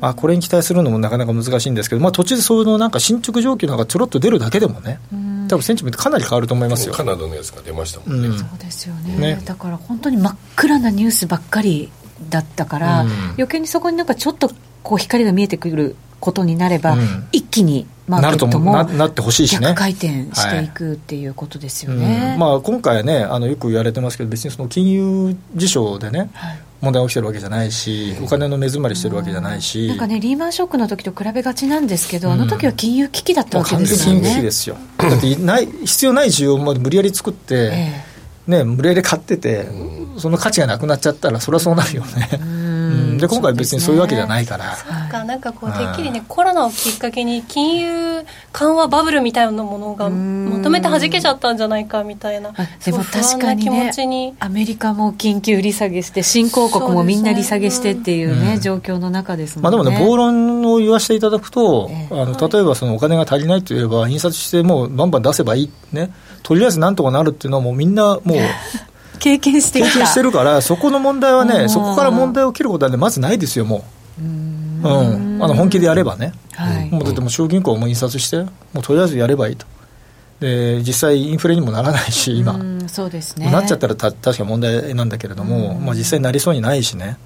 [0.00, 5.00] まあ、これに期待するのもなかなか難しいんですけど、まあ、途中でそういうのなんか進捗状況なんかちょろっと出るだけでもね、
[5.48, 6.94] 多分センチメントかなり変わると思いますよ。
[6.94, 8.38] カナダのやつが出ましたもんね、うん。
[8.38, 9.42] そうですよねね。
[9.44, 11.90] だから本当に真っ暗なニュースばっかり
[12.28, 13.10] だったから、うん。
[13.30, 14.50] 余計にそこになんかちょっと
[14.82, 17.28] こう光が見えてくることになれば、うん。
[17.32, 19.68] 一気にマーケットもなってほしいしね。
[19.68, 22.32] 逆回転していくっていうことですよね。
[22.34, 22.40] うん。
[22.40, 26.58] まあ、今回ねあのよく言われてますけど別にその金融事象でねはい。
[26.80, 32.34] 問題が起きてるわけじゃないしお金の目詰まりしてるわけじゃないし、なんかねリーマンショックの時と比べがちなんですけど、うん。
[32.34, 34.20] あの時は金融危機だったわけですよね。
[34.20, 34.76] 金融危機ですよ。
[34.96, 38.04] だっていない必要ない需要まで無理やり作って、え
[38.48, 39.68] ね、無礼で買ってて、
[40.16, 43.07] その価値がなくなっちゃったらそりゃそうなるよね、うん。
[43.18, 52.50] で今回別にそういうわけじゃないから、なんかなんかこうてっきりねコロナをきっかけに金融緩和バブルみたいなものがまとめて弾けちゃったんじゃないかみたいな。
[52.56, 54.34] あでも確かにな気持ねちに。
[54.40, 58.60] アメリカも緊急利下げして新興国もみんな利下げしてっていうねうん。
[58.60, 59.90] 状況の中ですまあ、もんね。
[59.90, 68.38] でもね、暴論を言わせていただくと、えあの例えばそのお金が足りないといえば、印刷してもうバンバン出せばいい、ね、とりあえずなんとかなるっていうのは、もうみんなもう
[69.18, 71.68] 経験して経験してるから、そこの問題はね、うん。
[71.68, 73.84] そこから問題を切ることは、ね、まずないですよ、も
[74.20, 76.90] う、うん、あの本気でやればね、はい。
[76.90, 79.66] もうだってもう中央銀行も印刷して、もうとりあえずやればいいと。
[80.40, 82.88] で実際インフレにもならないし今、うん。
[82.88, 83.50] そうですね。
[83.50, 87.18] なっちゃったらた確か問題なんだけれども、まあ、実際になりそうにないしね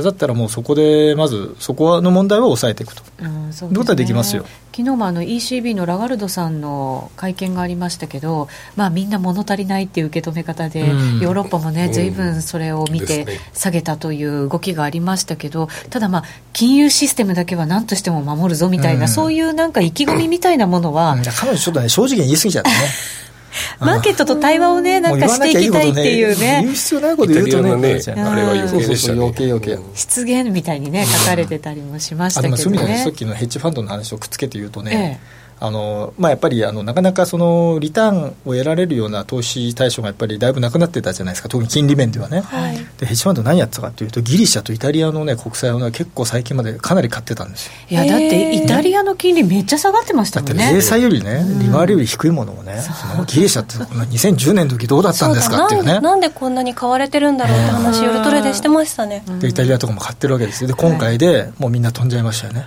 [0.00, 3.02] だったらもうそこでまずそこの問題を抑えていくと。
[3.20, 4.44] うんそういうことはできますよ。
[4.72, 11.20] 昨日もあの ECB のラガルドさんの会見がありましたけど、まあ、みんな物足りないっていう受け止め方で、うん。
[11.20, 11.92] ヨーロッパもね、うん。
[11.92, 16.24] ずいぶんそれを見て下げたという動きがありましたけど、ただ、まあ、
[16.54, 19.08] 金融システムだけは何としても守るぞみたいな、うん。
[19.08, 21.22] そういうなんか意気込みみたいなものは、うん。
[21.22, 22.76] 彼女ちょっとね正直に言い過ぎちゃってね
[23.80, 29.78] マーケットと対話をね、なんかしていきたいっていう言うね、必要ないこと言うとねねあれは余計でしたね。
[29.94, 33.18] 失言みたいにね、書かれてたりもしましたけどあでもそういう意味ではねさっね。
[33.18, 42.40] きのヘッジファンドの話をくっつけて言うとえね、えあのまあ、やっぱりあのなかなかそのリターンを得られるような投資対象がやっぱりだいぶなくなってたじゃないですか、特に金利面ではね。
[42.40, 42.76] はい。
[42.98, 47.72] でヘッジファンド何やってたかというとギリシャとイタリアの、ね、国債を、ね、結構最近までかなり買ってたんですよ。
[47.90, 50.58] いや、だってイタリアの金利めっちゃ下がってましたもんね。
[50.58, 55.92] だって税債よりね、利回りより低いものをね、そのギリシャってこの2010年の時どうだったんですかっていうね。
[55.92, 60.68] なんでなんでこんなに買われてるんだろうって話夜トレでしてましたね、でイタリアとかも買ってるわけですよ。
[60.68, 62.60] で今回でもうみんな飛んじゃいましたよね。
[62.62, 62.66] だ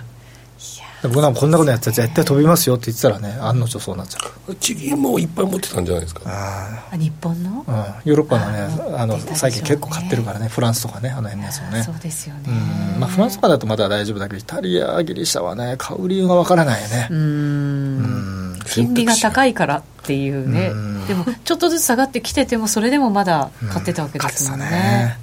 [1.08, 4.54] 僕なんかこんなことやったら絶対飛びますよって言ってたらね案の定そうなっちゃう。
[4.56, 6.22] 地銀もいっぱい持ってたんじゃないですか。
[6.26, 7.64] ああ日本の？
[7.68, 8.58] あ、うん、ヨーロッパのね
[8.96, 11.82] ああのね最近結構買ってるからねフランスとかねあの辺のやつもね。
[11.82, 12.42] そうですよね。
[12.48, 13.00] うん。
[13.00, 17.08] まあ、フランスとかだとまだ大丈夫だけどイタリアギリシャはね買う理由がわからないよね。
[17.10, 17.20] うーん。
[17.20, 18.58] うん。
[18.66, 20.68] 金利が高いからっていうね。
[20.68, 21.06] うん。
[21.06, 25.18] でもちょっとずつ下がってきててもそれでもまだ買ってたわけですもんね,、買ってたね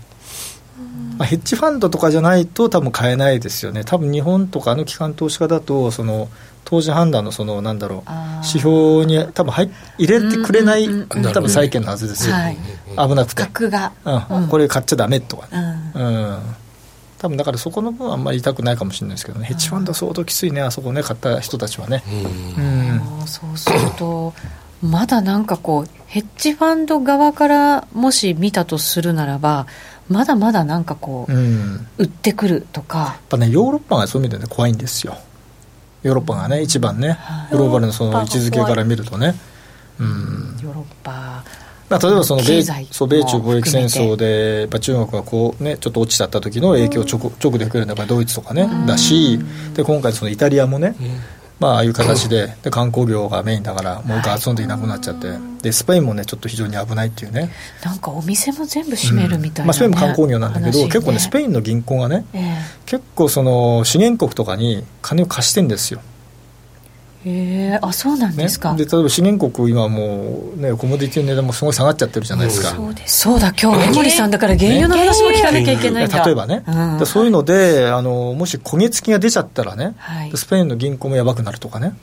[1.17, 3.84] まあ、ヘッジファンドとかじゃないと多分買えないですよね。
[3.84, 6.30] 多分日本とかの機関投資家だとその
[6.65, 11.34] 当時判断のそのなんだろう指標に多分入っ入れてくれない、うんうんうん。
[11.34, 12.58] 多分債券のはずですよ、はい。
[13.10, 14.47] 危なくて、が、うん。
[14.47, 15.91] これ買っちゃダメとかうね、ん。
[15.93, 16.39] うん。
[17.19, 19.45] 多分だからそこの分はあんまり痛くないかもしれないですけどね。
[19.45, 22.04] ヘッジファンドは相当きついねあそこね買った人たちはね。
[22.58, 22.62] う
[23.23, 23.28] ん。
[23.28, 24.34] そうすると
[24.82, 29.67] まだなんかこうヘッジファンド側からもし見たとするならば
[30.10, 31.72] まだまだなんかこう、うん。
[31.72, 33.20] やっ売ってくるとか。
[33.30, 35.18] ぱねヨーロッパがそういう意味でね怖いんですよ。
[36.04, 37.18] ヨーロッパがね一番ね
[37.52, 39.36] グローバルのその位置づけから見るとね。
[40.00, 40.58] うん。
[40.62, 41.44] ヨーロッパ。
[41.89, 49.39] まあ、例えばその米そう米中貿易戦争でやっぱ中国がこう、ね、ちょっと落ちちゃった時の影響を直,、直で受けるのはドイツとかね、だし
[49.76, 50.96] で今回そのイタリアもね、
[51.63, 57.52] まあ、ああいう形でで観光業がメインだからもうガツンといなくなっちゃってでスペインもねちょっと非常に危ないっていうね。
[57.86, 62.58] なんかお店も全部閉めるみたいな、ねまあ、スペインも観光業なんだけど、話ね結構ねスペインの銀行がねええ。
[62.86, 66.02] 結構その資源国とかに金を貸してんですよ、
[67.26, 73.20] へえあそうなんね、ですか、で例えば資源国今もうねコモディティの値段もすごい下がっちゃってるじゃないですか、そうです。
[73.20, 77.00] そうだ今日江森さんだから原油の話も聞かなきゃいけないんだ、例えばね、うん。
[77.00, 80.32] でそういうのであのもし焦げ付きが出ちゃったらね、はい。
[80.36, 81.94] スペインの銀行もやばくなるとかね。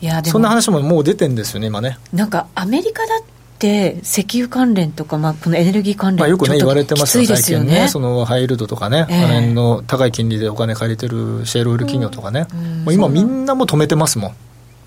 [0.00, 0.32] いやでも。
[0.32, 7.74] そんな話ももう出てんですよね今ね、なんかアメリカだって石油関連とか、まあ、このエネルギー関連、まあ、よくね言われてますきついですよ最ね。
[7.76, 9.18] 近そのハイルドとかね、ええ。
[9.24, 12.84] あの辺の高い金利でお金借りてるシェールオイル企業とかね、うん。
[12.84, 14.34] もう今みんなも止めてますもん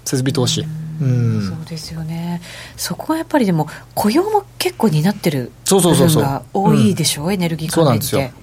[0.10, 0.66] 設備投資
[1.02, 1.48] うん。
[1.48, 2.42] そうですよね。
[2.76, 6.24] そこがやっぱりでも雇用も結構担ってるそうそうそうそう。
[6.24, 8.36] 部分が多いでしょ、エネルギー関連っそうなんて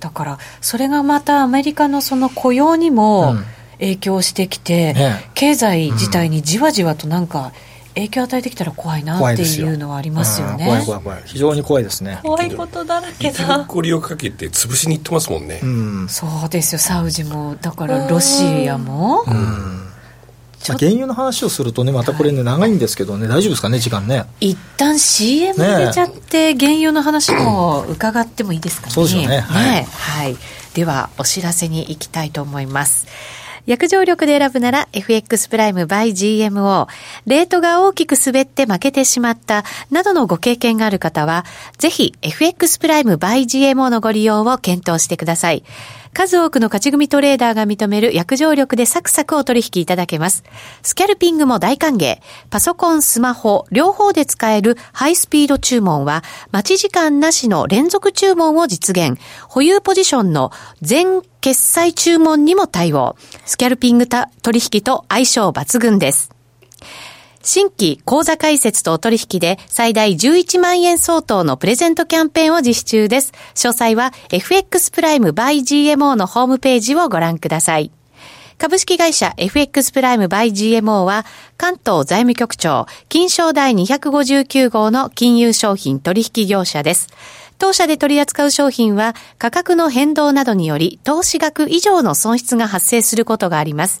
[0.00, 3.44] だからそれがまたアメリカのその雇用にもうん。
[3.80, 5.30] 影響してきて、ね。
[5.34, 7.52] 経済自体にじわじわとなんか
[7.94, 10.64] 影響を与えてきたら怖いなって怖いうのはありますよね。
[10.64, 10.68] うん。
[10.68, 11.22] 怖い怖い怖い。
[11.26, 12.20] 非常に怖いですね。
[12.22, 13.58] 怖いことだらけだ。
[13.58, 15.60] 残りをかけて潰しに行ってますもんね。
[15.62, 16.78] うん、そうですよ。
[16.78, 19.32] サウジもだからロシアも、ちょ
[20.68, 28.92] まあ、原油の話をするとねまたこれね長いんですけどね大丈夫ですかね時間ね一旦 CM 入れちゃって、原油の話も伺ってもいいですかね。
[28.92, 30.36] そうですよねはいはい。
[30.74, 33.06] では、お知らせに行きたいと思います。
[33.66, 36.86] 約定力で選ぶなら FX プライム by GMO。
[37.26, 41.44] レートが大きく滑って負けてしまったなどのご経験がある方は、
[41.78, 45.64] ぜひ FX プライム by GMO のご利用を検討してください。
[46.14, 50.44] 数多くの勝ち組トレーダーが認める約定力でサクサクお取引いただけます。
[50.82, 52.18] スキャルピングも大歓迎。
[52.48, 59.20] パソコン、スマホ、両方で使えるハイスピード注文は、待ち時間なしの連続注文を実現。
[59.48, 63.16] 保有ポジションの全決済注文にも対応。
[63.44, 66.33] スキャルピングた取引と相性抜群です。
[67.44, 73.32] 新規口座開設とお取引で最大11万円相当のプレゼントキャンペーンを実施中です。
[73.54, 77.90] 詳細は FX プライム by GMO のホームページをご覧ください。
[78.56, 81.26] 株式会社 FX プライム by GMO は
[81.58, 87.08] 関東財務局長金賞第259号の金融商品取引業者です。
[87.58, 94.00] 当社で取り扱う商品は価格の変動などにより投資額以上の損失が発生することがあります。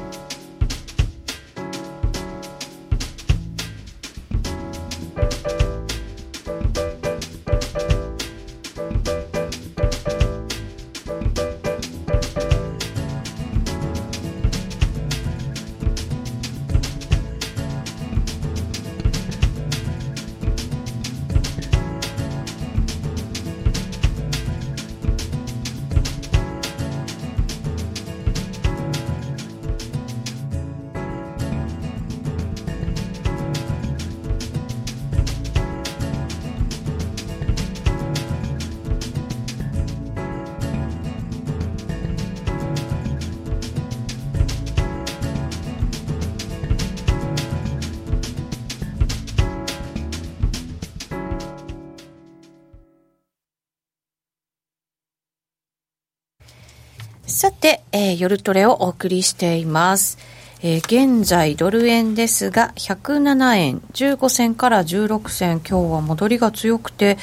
[57.31, 60.17] さて、えー、夜トレをお送りしています。
[60.61, 67.17] えー、現在ドル円ですが107円15銭から16銭今日は戻りが強くて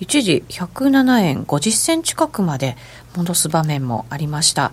[0.00, 2.76] 一時107円50銭近くまで
[3.16, 4.72] 戻す場面もありました、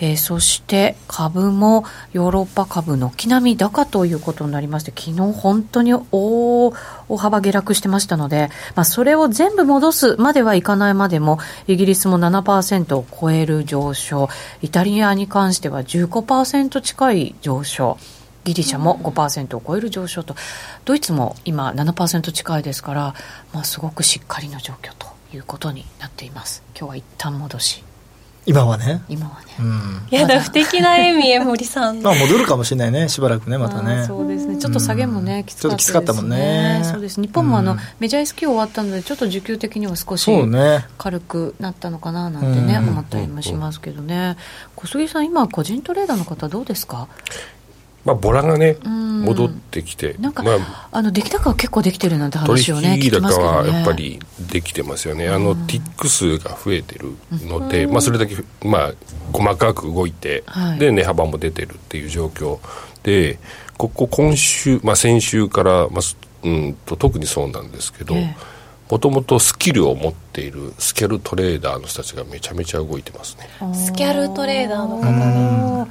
[0.00, 6.72] えー、そして株もヨーロッパ株軒並み高ということになりまして昨日本当に大
[7.16, 14.28] 幅下落してましたので、まあ、それを全部戻すまではいかないまでもイギリスも7%を超える上昇
[14.62, 17.98] イタリアに関しては15%近い上昇
[18.44, 20.34] ギリシャも5%を超える上昇と、
[20.86, 23.14] ドイツも今7%近いですから、
[23.52, 26.62] まあ、すごくしっかりの状況ということになっています。
[26.74, 27.89] 今日は一旦戻し。
[28.46, 29.02] 今はね。
[29.08, 32.00] 今はね、うん、やだ不敵な笑み江森さん。
[32.02, 34.04] まあ戻るかもしれないねしばらくねまたね。
[34.06, 34.56] そうですね。
[34.56, 35.44] ちょっと下げもね、うん。
[35.44, 36.80] きつかったですちょっときつかったもんね。
[36.84, 37.20] そうです。
[37.20, 37.78] 日本もあの、うん。
[38.00, 40.86] メジャー S q 終わったのでちょっと需給的には少しそうね。
[40.98, 42.88] 軽くなったのかななんてね、うん。
[42.90, 44.36] 思ったりもしますけどね。
[44.74, 47.08] 小杉さん今個人トレーダーの方どうですか？
[48.04, 49.00] まあ、ボラがね、ん。
[49.22, 54.18] 戻ってきて、なんか、まあ、あの出来高は結構できてるなんて取話をね聞引高はやっぱり
[54.50, 57.14] できてますよね、あの、ティック数が増えてる
[57.46, 58.92] ので、まあ、それだけ、まあ、
[59.32, 60.78] 細かく動いて、はい。
[60.78, 62.58] で、値幅も出てるっていう状況
[63.02, 63.38] で、
[63.76, 68.36] ここ、今週、まあ、先週から、まあすうんと、特にそうなんですけど、ええ。
[68.90, 73.48] もともとスキルを持っているスキャルトレーダーの人たちがめちゃめちゃ動いてますね。
[73.72, 75.90] スキャルトレーダーの方おー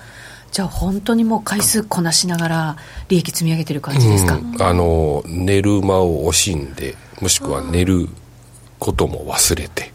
[0.52, 2.78] じゃあ本当にもう回数こなしながら
[3.08, 4.62] 利益積み上げてる感じですか、うん。
[4.62, 8.10] あの寝る間を惜しんでもしくは寝る
[8.80, 9.92] ことも忘れて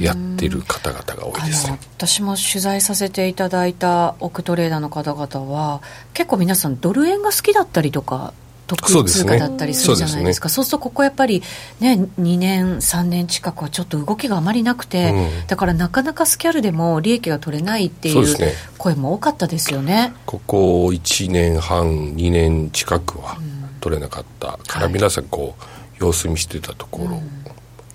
[0.00, 1.78] やってる方々が多いですね。
[1.96, 5.80] 私も取材させていただいた億トレーダーの方々は
[6.12, 8.34] 結構皆さんドル円が好きだったりとか
[8.76, 10.48] 得意通貨だったりするじゃないですか。
[10.48, 11.42] そうするとここやっぱり
[11.80, 15.46] ね2年3年近くはちょっと動きがあまりなくて、うん。
[15.46, 18.36] だからなかなかスキャルでも利益が取れないっていう
[18.78, 20.12] 声も多かったですよね。
[20.26, 23.38] ここ1年半2年近くは
[23.80, 25.64] 取れなかったから皆さんこう
[26.04, 27.22] 様子見してたところ、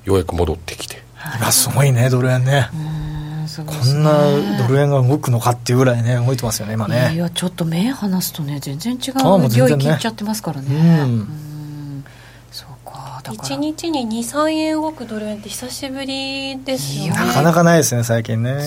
[0.05, 1.03] ようやく戻ってきて。
[1.39, 2.69] 今すごいねドル円ね
[3.61, 9.13] うんすごいこんなドル円が動くのかっていうぐらいね動いてますよね今いやいねやちょっと目離すとね全然違う
[9.45, 9.57] う全然ね。
[9.57, 10.67] 領域いっちゃってますからね。
[11.03, 11.27] うん
[13.31, 17.09] 1日に23円動くドル円って久しぶりですよね。
[17.11, 18.59] なかなかないですね最近ね。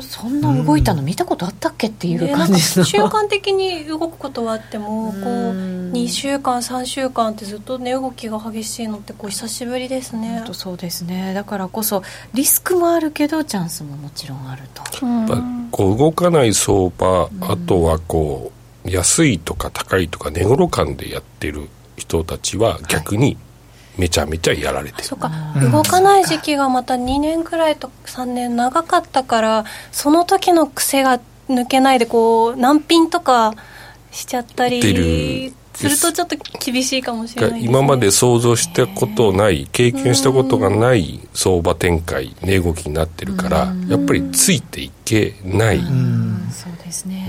[0.00, 2.52] そそんな動いたの見たことあったっけっていう感じ。
[2.52, 5.92] の 習慣的に動くことはあってもこううん。
[5.92, 10.36] 2週間3週間ってずっと値動きが激しいのってこう久しぶりですね。
[10.38, 11.34] 本当そうですね。
[11.34, 14.82] だからこそリスクもあるけどチャンスももちろんあると。
[15.04, 18.52] うんやっぱこう動かない相場、あとはこ
[18.84, 23.36] う安いとか高いとか値頃感でやってる人たちは逆に
[23.96, 25.70] めちゃめちゃやられてる、そうか、うん。
[25.72, 33.54] 動かない時期がまた2年くらいと3年長かったからその時の癖が抜けないでこう難品とか
[34.10, 45.80] しちゃったりするとちょっと厳しいかもしれないです、ね、今まで想像したことない経験したことがない相場展開値動きになってるからやっぱりついていけない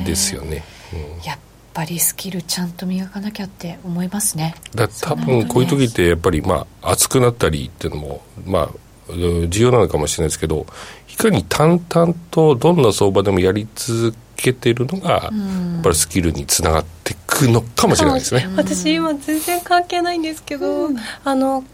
[0.06, 0.64] ですよね、
[0.94, 1.24] うん。
[1.24, 1.40] やっ
[1.76, 4.56] ぱりスキルちゃんと磨かなきゃって思いますね。
[4.74, 8.70] だ多分こういう時ってやっぱりまあ熱くなったりっていうのもまあ
[9.10, 10.66] うん重要なのかもしれないですけど
[11.14, 15.32] いかに淡々とどんな相場でもやり続けてるのがや
[15.80, 18.48] っぱりスキルにつながっていくのかもしれないですね。
[18.56, 20.90] 私今全然関係ないんですけど、
[21.26, 21.66] あの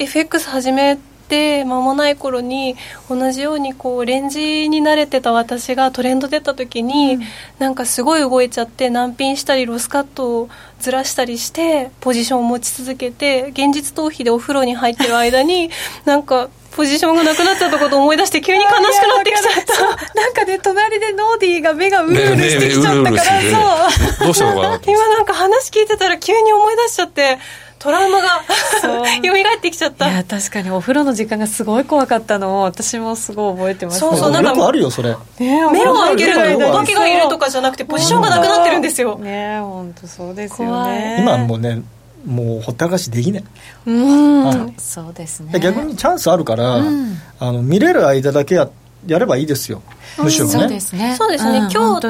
[0.00, 0.98] FX 始め
[1.34, 2.76] て間もない頃に
[3.10, 7.18] 同じようにこうレンジに慣れてた私がトレンド出た時に、
[7.58, 15.70] なんかすごい動いちゃって難品したりロスカットをずらしたりしてポジションを持ち続けて現実逃避でお風呂に入ってる間に
[16.04, 20.20] なんかポジションがなくなっちゃったことを思い出して急に悲しくなってきちゃった。
[20.20, 23.58] なんかね隣でノーディーが目がうねえねえねえうるうるしててね
[24.20, 24.90] どうしたのかなって。
[24.90, 27.38] 今なんか話聞いてたら急に思い出しちゃって
[27.84, 28.28] トラウマが
[28.80, 30.10] 蘇ってきちゃった。
[30.10, 33.98] いや確かにお風呂の時間がすごい怖かったのを私もすごい覚えてます。
[34.00, 35.10] そうそうなんかあるよそれ。
[35.38, 39.18] ね目を開けるのにお化けがいるとかじゃなくてポジションがなくなってるんですよ。
[39.18, 41.82] ね本当そうですよ怖ね今もうね
[42.24, 43.44] もうほったらかしできない。
[43.84, 45.52] うん、はいそうですね。
[45.52, 47.18] で逆にチャンスあるから、うん。
[47.38, 48.70] あの見れる間だけや
[49.06, 49.82] やればいいですよ。
[50.18, 51.16] むしろね、そうですね。
[51.18, 51.70] そうですね、ん。
[51.70, 52.06] 今日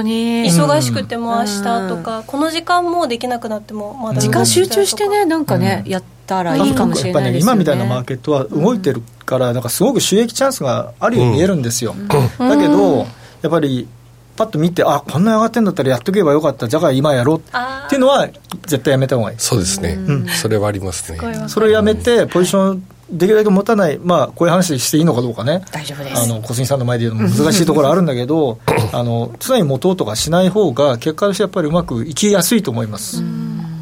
[0.48, 5.90] 忙しくても明日とか、この時間もうできなくなってもまだ時間集中してねなんかね、うん。
[5.90, 7.52] やったらいいかもしれないですよね。
[7.52, 11.94] 今みたいなマーケットは動いてるから、なんかすごく収益チャンスがあるように見えるんですよ、
[12.38, 13.06] だけど
[13.42, 13.88] やっぱり
[14.36, 16.68] パッと見てあこんなに上がってんだったらやっとけばよかった。
[16.68, 17.38] じゃあ今やろう。
[17.38, 18.28] っていうのは
[18.66, 19.36] 絶対やめた方がいい。
[19.38, 20.26] そうですね、ん。
[20.28, 21.18] それはありますね。
[21.48, 26.22] それをやめてポジションできるだけ持たない、まあ、こういう話していいのかどうかね、大丈夫です。
[26.22, 28.58] あの小杉さんの前で言うのも難しいところあるんだけど、
[28.92, 33.22] あの常に持とうとかしない方が、結果としてやっぱりうまくいきやすいと思います。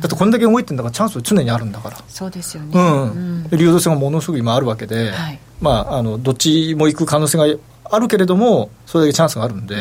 [0.00, 1.98] だってこれだけ動いてるんだから、チャンスは常にあるんだから。
[2.08, 5.38] そうですよね、うん、流動性がものすごく今あるわけで、はい。
[5.60, 7.46] まあ、あのどっちも行く可能性が
[7.84, 9.76] あるけれども、それだけチャンスがあるんで、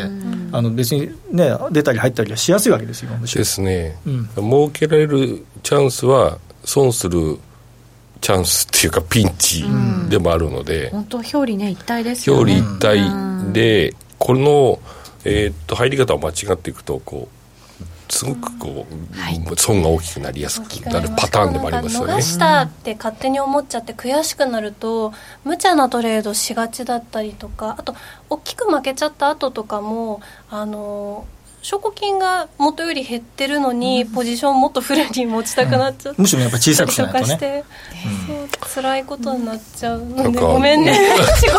[0.52, 4.30] あの別に、ね、出たり入ったりはしやすいわけですよ、ですね、うん。
[4.36, 7.40] 儲けられるチャンスは損する
[8.22, 9.66] チャンスっていうかピンチ
[10.10, 14.80] でもあるので、本当表裏ね一体ですよ表ね裏一体で、この、
[15.26, 17.42] えーっと入り方を間違っていくとこう
[18.12, 19.42] すごくこう、はい。
[19.56, 22.16] 損が大きくなりやすくなるパターンでもありますよね。
[22.16, 22.22] 逃。
[22.22, 25.14] したって勝手に思っちゃって悔しくなると
[25.46, 27.96] 無茶なトレードしがちだったりとかあと
[28.30, 31.26] 大きく負けちゃった後とかもあの
[31.62, 37.26] 証拠金が元より減ってるのに、ポジションもっとフルに持ちたくなっちゃって、むしろやっぱ小さくしとないとね。
[37.26, 37.64] して、
[38.28, 40.98] そう辛いことになっちゃうのでごめんね。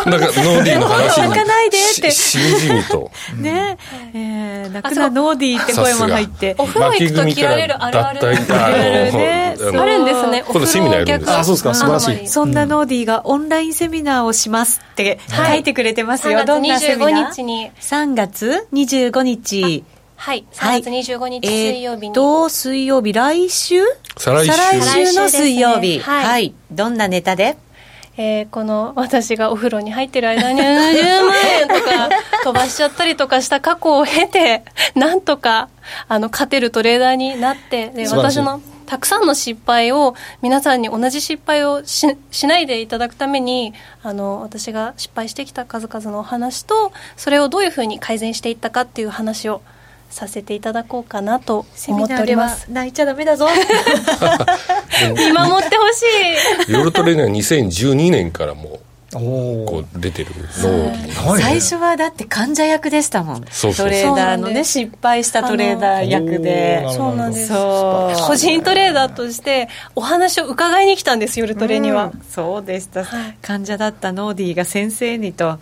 [0.05, 2.11] なんかノーディーの話に泣かないでって。
[2.11, 3.11] ししみじみと。
[3.37, 3.77] ね。
[4.13, 6.55] えー、泣くなノーディーって声も入って。
[6.57, 8.21] お風呂行くと切られるあるある。
[8.21, 9.55] ね。
[9.57, 11.29] あるんですね今度セミナーやるんです。
[11.29, 11.73] お風呂あそうですか。
[11.73, 12.27] 素晴らしい。
[12.27, 17.71] そんなノーディーがオンラインセミナーをしますって書いてくれてますよ、3どんな月セミナー？25日に。
[17.79, 19.85] 3月25日
[20.23, 20.45] はい。
[20.55, 20.81] はい。
[20.81, 23.81] 3月25日水曜日に、えーっと水曜日来週？
[24.17, 24.53] 再来週。
[24.53, 25.97] 再来週の水曜日。
[25.97, 26.03] ね。
[26.03, 26.25] はい。
[26.25, 27.57] はい、どんなネタで？
[28.15, 32.09] えーこの私がお風呂に入ってる間に 10万円とか
[32.45, 34.63] 飛ばしちゃったりとかした過去を経て
[34.95, 35.67] なんとか
[36.07, 49.61] あの勝てるトレーダーになってで私のたくさんの失敗を皆さんに同じ失敗をししないでいただくためにあの私が失敗してきた数々のお話とそれをどういうふうに改善していったかっていう話を
[50.13, 52.71] させていただこうかなと思っております。
[52.71, 53.47] 泣いちゃダメだぞ。
[55.17, 56.71] 見守ってほしい。
[56.71, 58.79] ヨルトレーニは2012年からも
[59.15, 61.31] おうこおう出てるの。
[61.31, 63.45] はい最初はだって患者役でしたもん。
[63.49, 66.85] そうそうトレーダーのね失敗したトレーダー役で。
[66.91, 67.47] そうなんです。
[67.47, 68.27] そう。
[68.27, 72.21] 個人トレーダーとしてお話を伺いに来たんです夜トレには、うん。
[72.29, 73.37] そうでした、はい。
[73.41, 75.59] 患者だったノーディーが先生にと。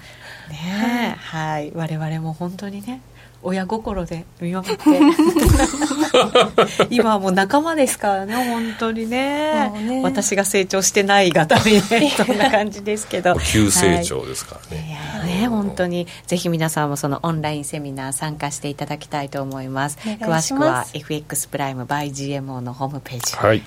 [0.49, 1.19] ねえ。
[1.19, 3.01] はい、我々も本当にね
[3.43, 4.83] 親心で見守って。
[6.89, 9.69] 今はもう仲間ですからね本当にね。
[9.69, 10.01] ね。
[10.03, 13.35] 私が成長してないがためにねそんな感じですけど。
[13.51, 14.91] 急成はい長ですからね、い。
[14.91, 16.07] やね、本当に。
[16.27, 19.97] ぜひ皆さんもそのオンラインセミナー参加していただきたいと思います。
[20.03, 23.35] 詳しくは FX プライム by GMO のホームページ。
[23.35, 23.63] はい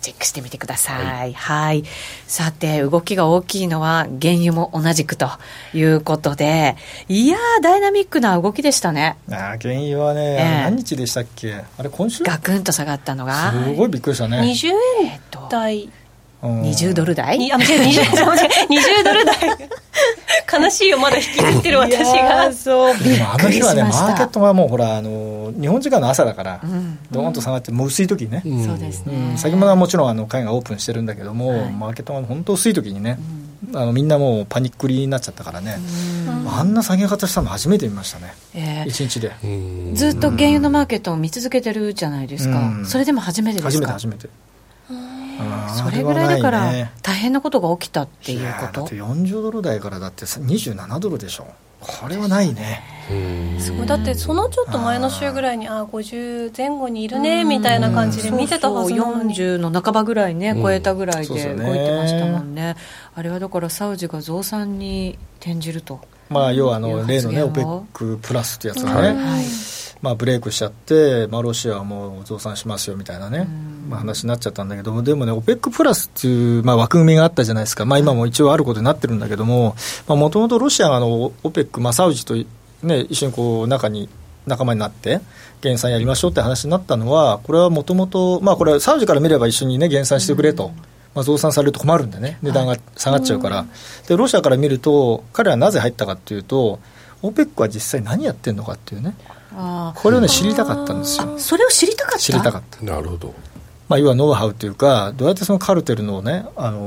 [0.00, 1.32] チェックしてみてください。
[1.34, 1.84] はい、
[2.26, 5.28] さて動きが大きいのは原油も同じくと
[5.74, 6.76] いうことで
[7.08, 9.16] いやーダイナミックな動きでしたね。
[9.30, 10.38] あー原油はね、ええ。
[10.38, 11.62] あれ何日でしたっけ？
[11.76, 12.24] あれ今週？
[12.24, 13.52] ガクンと下がったのが。
[13.52, 14.68] すごいびっくりしたね、20
[15.02, 15.20] え円
[15.50, 15.82] 台。
[15.84, 15.92] うん
[16.42, 17.38] 20ドル台？
[17.38, 18.12] にあ間違えた。
[18.12, 18.28] 20
[18.68, 19.34] 20ドル台。
[20.60, 22.48] 悲しいよまだ引きずってる私が。
[22.48, 22.98] ーそう。
[22.98, 26.98] でもあの日はねマーケットがもうほらあの日本時間の朝だから、ん。
[27.10, 28.64] ドーンと下がってもう薄い時にね、うん。
[28.64, 29.38] そうですね、うん。
[29.38, 31.72] 先物はもちろんあの会がオープンしてるんだけども、はい。
[31.72, 33.18] マーケットが本当薄い時にね、
[33.74, 35.76] あのみんなもうパニックりになっちゃったからね、
[36.28, 36.48] うん。
[36.48, 38.32] あんな下げ方したの初めて見ましたね。
[38.54, 39.32] えー一日で。
[39.42, 42.86] うんずっと原油のマーケットを見続けてるじゃないですか、うん。
[42.86, 43.88] それでも初めてですか？
[43.88, 44.28] 初めて初めて
[45.68, 46.72] それぐらいだから
[47.02, 48.46] 大変なことが起きたっていうこと。
[48.46, 51.46] やだって40ドル台からだってさ27ドルでしょ。
[51.80, 52.82] これはないね。
[53.10, 53.86] うんすごい。
[53.86, 59.34] だってそのちょっと前の週ぐらいにあ50前後にいるねみたいな感じで見てたはずなのに。
[59.34, 62.76] そうそう40の半ばぐらいね、うん超えたぐらいで動いてましたもんね。
[63.14, 66.00] あれはだからサウジが増産に転じると。
[66.28, 69.44] まあ要はあの例のね OPEC プラスってやつがね、はいはい
[70.00, 73.48] まあ、ブレイクしちゃって、まあ、ロシアはもう増産しますよみたいなね、
[73.88, 79.74] まあ、話になっちゃったんだけど、でもね、OPEC プラスっていう、まあ、枠組みがあったじゃないですか、まあ、今も一応あることになってるんだけども、
[80.06, 82.34] もともとロシアがあの OPEC、まあ、サウジと、
[82.82, 84.08] ね、一緒にこう中に
[84.46, 85.20] 仲間になって、
[85.60, 90.72] 減産やりましょうって話になったのは、これはもともと、まあ、これはサウジから見れば一緒に、ね、減産してくれと。
[91.14, 93.66] まあ、増産されると困るんでね、値段が下がっちゃうから、
[94.06, 96.78] でロシアから見ると、彼はなぜ入ったかっていうと、
[97.22, 101.34] OPEC は実際何やってるのかっていうね、あこれをね、知りたかったんですよ。
[101.36, 102.18] あそれを知りたかった？
[102.18, 102.84] 知りたかった。
[102.84, 103.34] なるほど
[103.88, 106.78] まあ、要はノウハウというか、どうやってそのカルテルのね、あの、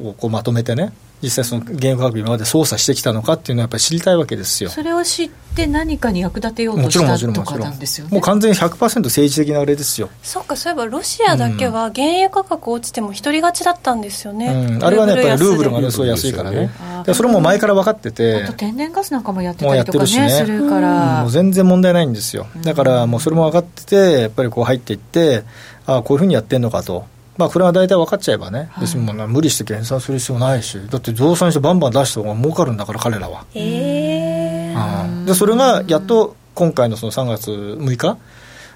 [0.00, 0.92] をこうまとめてね、
[1.24, 4.70] 実際その原油価格今まで操作してきたのかっていうのはやっぱり知りたいわけですよ。
[4.70, 7.60] それを知って何かに役立てようともちろんしたとかもちろんもちろん。
[7.70, 10.10] なんですよねもう完全に100%政治的なあれですよ。
[10.22, 16.70] そっかそういえばロシアだけは原油価格落ちても一人勝ちだったんですよね、うん、あれはね、やっぱりルーブルがね、すごい安いからね
[17.14, 22.46] それも前から分かってあてと、天然ガスなんかもやってたりとかねもうやってるしねするかうんら、もう全然問題ないんですよ。
[22.62, 25.44] だからもうそれも分かってて、やっぱりこう入っていって、
[25.86, 27.06] ああ、こういうふうにやってんのかと。
[27.36, 33.44] まあ、これは大体分かっちゃえばね、別にもうな無理して減産する必要ないし、だって増産してバンバン出した方が儲かるんだから、彼らは。
[33.54, 35.24] ええうん。
[35.26, 38.16] でそれがやっと今回のその3月6日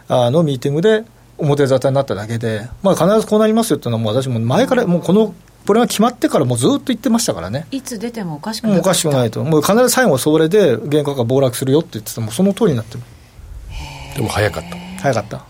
[0.09, 1.05] あのミーティングで
[1.39, 5.35] 表沙汰になっただけで、まあ、必ずこうなりますよっていうのは、もう私も前から、もうこの、
[5.67, 7.67] これが決まってからもうずっと言ってましたからね。
[7.71, 13.01] いつ出てもおかしくもうおかしくないと、もう必ず最後、それで原価が暴落するよって言ってても、その通りになってる、
[14.17, 14.77] でも早かった。
[15.03, 15.45] 早かった、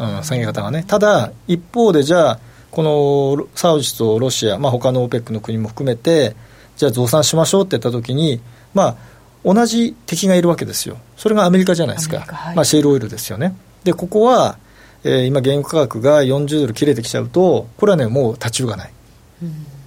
[0.00, 0.84] うん、下げ方がね。
[0.86, 2.38] ただ、一方で、じゃあ、
[2.70, 6.34] このサウジとロシア、まあ他の OPEC の国も含めて、
[6.76, 8.40] じゃあ増産しましょうって言ったときに、
[8.72, 8.96] まあ、
[9.44, 12.20] 同じ敵がいるわけですよ、それがアメリカじゃないですか。
[12.20, 13.54] はい、まあ、シェールオイルですよね。
[13.84, 14.58] で、ここは、
[15.04, 18.92] えー今、原油価格が40ドル切れてきちゃうと、これはね、もう立ち行かない、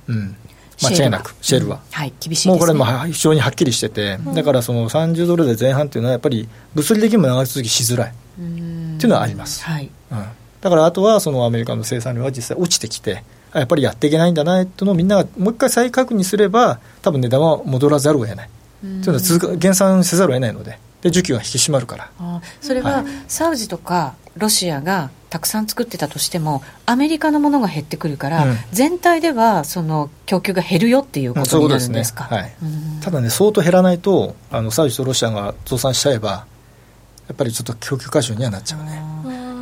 [0.10, 0.36] うん、
[0.82, 1.80] 間違いなく、シェールは。
[1.92, 8.14] はい厳しいです、ね、もうこれも非常にはっきりしてて、だからその30ドルで前半っていうのは、やっぱり物理的にも長続きしづらい
[8.96, 9.64] っていうのはあります。
[9.64, 9.90] はい。
[10.12, 10.26] うん、
[10.62, 18.50] だからあとはそのアメリカの生産量は実際落ちてきて、あやっぱりやっていけないんだなっていうのをみんながもう一回再確認すれば、多分値段は戻らざるを得ない。
[18.82, 22.10] というのは続か減産せざるを得ないので、で需給が引き締まるから。
[22.20, 28.58] あそれは、サウジとかロシアがたくさん作ってたとしてもアメリカのものが減ってくるから、うん。
[28.72, 32.56] 全体ではその供給が減るよっていうことになるんですか、ね。
[32.62, 33.00] うん。
[33.02, 36.46] ただね、相当減らないと、あのサウジとロシアが増産しちゃえば、
[37.28, 39.02] やっぱりちょっと供給過剰にはなっちゃうね。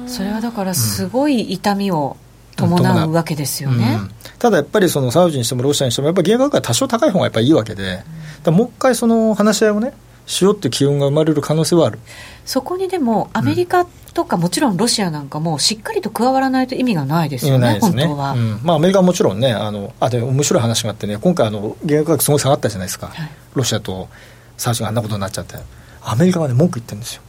[0.07, 2.18] それはだからすごい痛みを
[2.55, 4.12] 伴うわけですよね、うん。
[4.39, 8.05] ただやっぱりそのサウジにしてもロシアにしても、やっぱり原油価格が多少高い方がやっぱりいいわけで、だか
[8.45, 9.93] らもう一回その話し合いをね、
[10.26, 11.99] しようっていう機運が生まれる可能性はある。
[12.45, 17.80] そこにでもアメリカとか、もちろんロシアなんかもしっかりと加わらないと意味がないですよね、ね。
[17.80, 18.59] 本当は、うん。
[18.64, 23.30] まあ、アメリカはもちろんね、あのあで面白い話があってね、今回あの、原油価格すごい下がったじゃないですか、はい。
[23.53, 24.09] ロシアと
[24.57, 25.55] サウジがあんなことになっちゃって、
[26.03, 27.22] アメリカがね、文句言ってるんですよ。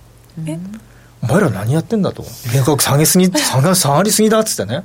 [0.47, 0.59] え？
[1.23, 4.83] お前ら何やってんだと、原油価格下げすぎ、下が下がりすぎだっつってね。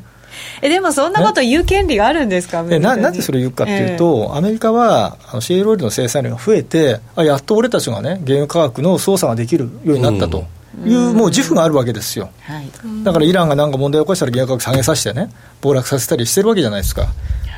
[0.61, 3.01] えでもそんなこと言う権利があるんですか、アメでリカに。
[3.01, 10.45] ななんでそれを言うかっていうと、アメリカはあのシェールオイルの生産量が増えて、あやっと俺たちがね、原油価格の操作ができるようになったと。
[10.85, 12.29] いう、もう自負があるわけですよ。
[12.41, 12.69] はい。
[13.03, 17.01] だからイランがなんか問題を起こしたら原油価格下げさせてね、暴落させたりしてるわけじゃないですか。
[17.01, 17.07] は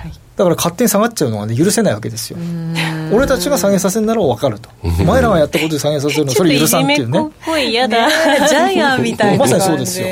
[0.07, 0.11] い。
[0.37, 2.37] だから勝手に下がっちゃうのは、ね、許せないわけですよ。
[3.12, 4.70] 俺たちが下げさせるなら分かると。
[4.84, 7.32] お前らがやったことで下げさせるの、それ許さんっていうねちょっ。
[7.45, 8.10] ぽい嫌だ、
[8.47, 10.07] ジャイアンみたいなま感じさにそうですよ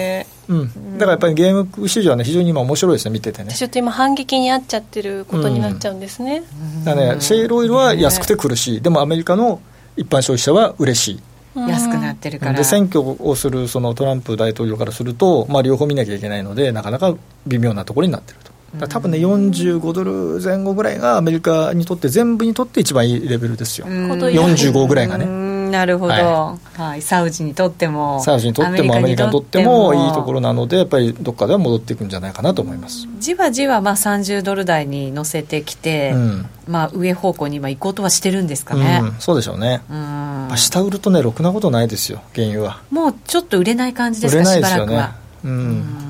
[0.50, 0.98] うん。
[0.98, 3.54] だからやっぱりゲーム市場はね、非常に今面白いですね、見ててね。
[3.54, 6.44] ちょっと今反撃にあっちゃってることになっちゃうんですね、
[6.86, 8.82] だからね、シェールオイルは安くて苦しい。
[8.82, 9.60] でもアメリカの
[9.96, 11.20] 一般消費者は嬉しい。
[11.56, 17.16] 安くなってるからで選挙をするそのトランプ大統領からすると、まあ、両方見なきゃいけないので、なかなか
[17.48, 18.52] 微妙なところになってると。
[18.88, 23.88] 多分ね、45ドル前後ぐらいがアメリカにとって、全部にとって一番いいレベルですよ。
[23.90, 25.26] うん程よい45ぐらいがね。
[25.26, 33.08] うんなるほど、ははいサウジにとってもサウジにとってもアメリカにとってもいいところなので、やっぱりどっかでは戻っていくんじゃないかなと思います。
[33.20, 39.82] じわじわまあ30ドル台に乗せてきて、うんまあ、上方向に今行こうとはしてるんですかね、うん、そうでしょうね。
[39.90, 42.82] うん下売るとね、ろくなことないですよ、原油は。
[42.90, 45.16] もうちょっと売れない感じで売すかれないですよねしばらくは。。
[45.44, 45.48] う。
[45.48, 46.07] うんん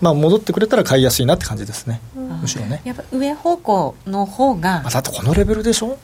[0.00, 2.00] まあ、戻ってくれたら買いやすいなって感じですね。
[2.14, 2.80] むしろね。
[2.84, 5.98] やっぱ上方向の方がまあ、だってこのレベルでしょ？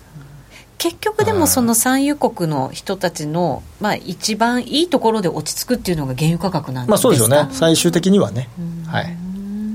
[0.76, 8.50] 結局でもその産油国の人たちの、まあ、一番いいところで落ち着くっていうのが原油価格なんですか、まあそうですよね、最終的にはね、
[8.86, 9.16] はい、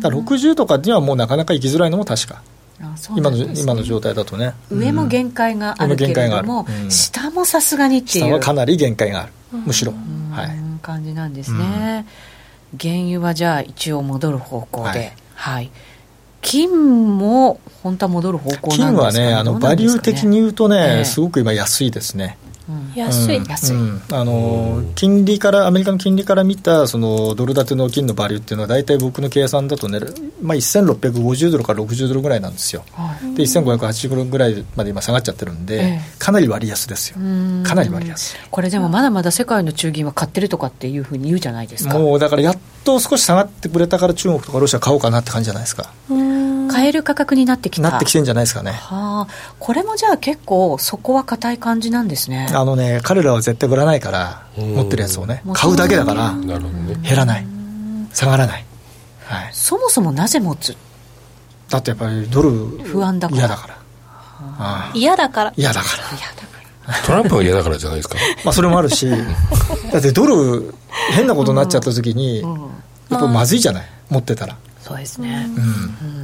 [0.01, 2.43] だから60とかにはもうなかなか行きづらいのも確か、
[2.81, 6.91] あそうな今の今の状態だとね、上も限界があるけれども、うん。
[6.91, 8.25] 下もさすがにっていう。
[8.25, 9.31] 下はかなり限界がある、
[9.65, 10.31] むしろ、うん。
[10.31, 10.51] はい、
[10.83, 12.05] 感じなんですね、
[12.77, 15.13] 原油はじゃあ一応戻る方向で、はい。
[15.35, 15.71] はい。
[16.41, 21.05] 金も本当は戻る方向なんですか、金はね、あのバリュー的に言うとね、ええ。
[21.05, 22.37] すごく今、安いですね。
[22.69, 22.93] うん。
[22.95, 23.75] 安い、うん安い。
[23.75, 24.01] うん。
[24.11, 29.99] あの金利からアメリカの金利から見たそのドル建ての金のバリューっていうのは大体僕の計算だとね、
[30.41, 32.83] まあ、1650ドルから60ドルぐらいなんですよ。
[32.93, 33.35] はい。
[33.35, 36.01] で1580ドルぐらいまで今下がっちゃってるんで、ええ。
[36.19, 37.17] かなり割安ですよ。
[37.19, 37.63] うん。
[37.65, 38.37] かなり割安。
[38.51, 41.97] これでもまだまだ世界の中銀は買ってるとかっていうふうに言うじゃないですか。
[41.97, 45.91] もうだからやっと少し下がってくれたから中国とかロシア買おうかなって感じじゃないですか
[46.69, 47.89] 買える価格になってきた。
[47.89, 48.71] なってきてんじゃないですかね。
[48.71, 49.53] はあ。
[49.59, 52.47] これもじゃあ結構そこは硬い感じなんですね。
[52.53, 54.75] あのね彼らは絶対売らないからうん。
[54.75, 55.41] 持ってるやつをね。
[55.45, 57.45] うん買うだけだから減らない。
[58.13, 58.65] 下がらない、
[59.25, 60.75] はい、そもそもなぜ持つ？
[61.69, 63.39] だってやっぱりドル不安だから。
[63.39, 63.77] 嫌だから。
[64.95, 65.53] 嫌だから。
[65.55, 66.17] 嫌だから。
[66.17, 66.47] いやだか
[66.87, 67.05] ら。
[67.05, 68.15] トランプが嫌だからじゃないですか。
[68.43, 69.07] まあそれもあるし。
[69.93, 70.73] だってドル
[71.11, 72.61] 変なことになっちゃった時に、うん。
[73.09, 73.89] やっぱまずいじゃない。
[74.09, 75.47] 持ってたら、そうですね。
[75.47, 76.18] うん、うん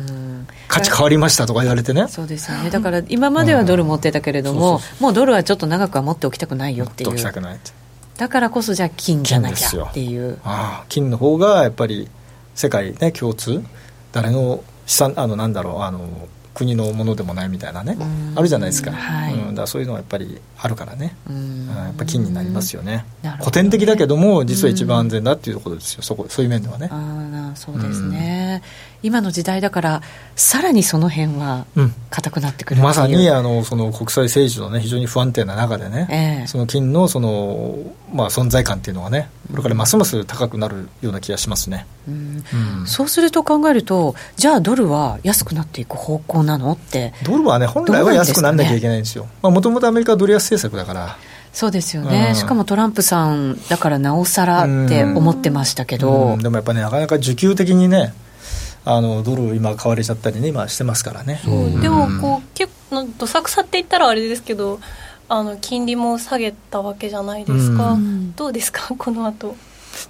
[0.75, 2.07] 価値変わりましたとか言われてね。
[2.09, 2.69] そうですよね。
[2.69, 7.59] だから今まではドル持ってたけれども、もうドルはちょっと長くは持っておきたくないよってい持っておきたうくない
[8.17, 10.39] だからこそじゃあ金じゃなき金ですよゃっていう。
[10.43, 12.09] ああ金の方がやっぱり
[12.55, 13.63] 世界ね共通。
[14.11, 17.97] 誰の資産あのなんだろうあの国のものでもないみたいなね。
[18.35, 19.33] あるじゃないですか,、はい。
[19.33, 23.03] うん、だそういうのはやっぱりあるからね、ううんん、やっぱ金になりますよね。
[23.21, 23.35] ね。
[23.39, 26.01] 古典的だけども実は一番安全だっていうところですよ。
[26.01, 26.87] そこそういう面ではね。
[26.89, 28.61] ああそうですね、
[29.03, 30.01] 今の時代だから
[30.35, 31.93] さらにその辺はうん。
[32.09, 32.83] 硬くなってくるう。
[32.83, 36.47] まさにあのその国際政治の、ね、非常に不安定な中でね、ええ。
[36.47, 37.77] その金のその、
[38.13, 41.85] まあ、存在感っていうのはね、これからますます高くなるような気がしますね。
[42.07, 42.43] うん。
[42.79, 42.87] うん。
[42.87, 47.13] そうすると考えるとじゃあドルは安くなっていく方向なのって。
[47.23, 49.27] ドルはね、本来は安くならなきゃいけないんですよ。
[49.41, 51.17] もともとアメリカはドル安政策だから、
[51.55, 52.35] そうですよね、うん。
[52.35, 56.39] しかもトランプさんだからなおさらって思ってましたけど、うん。
[56.39, 58.13] でもやっぱね、なかなか需給的にね、
[58.85, 61.41] あのドル今買われちゃったりね、今してますからね。
[61.81, 64.79] でもこう結構どさくさって言ったらあれですけど
[65.27, 68.33] あの金利も下げたわけじゃないですか、うん。
[68.35, 69.55] どうですかこの後。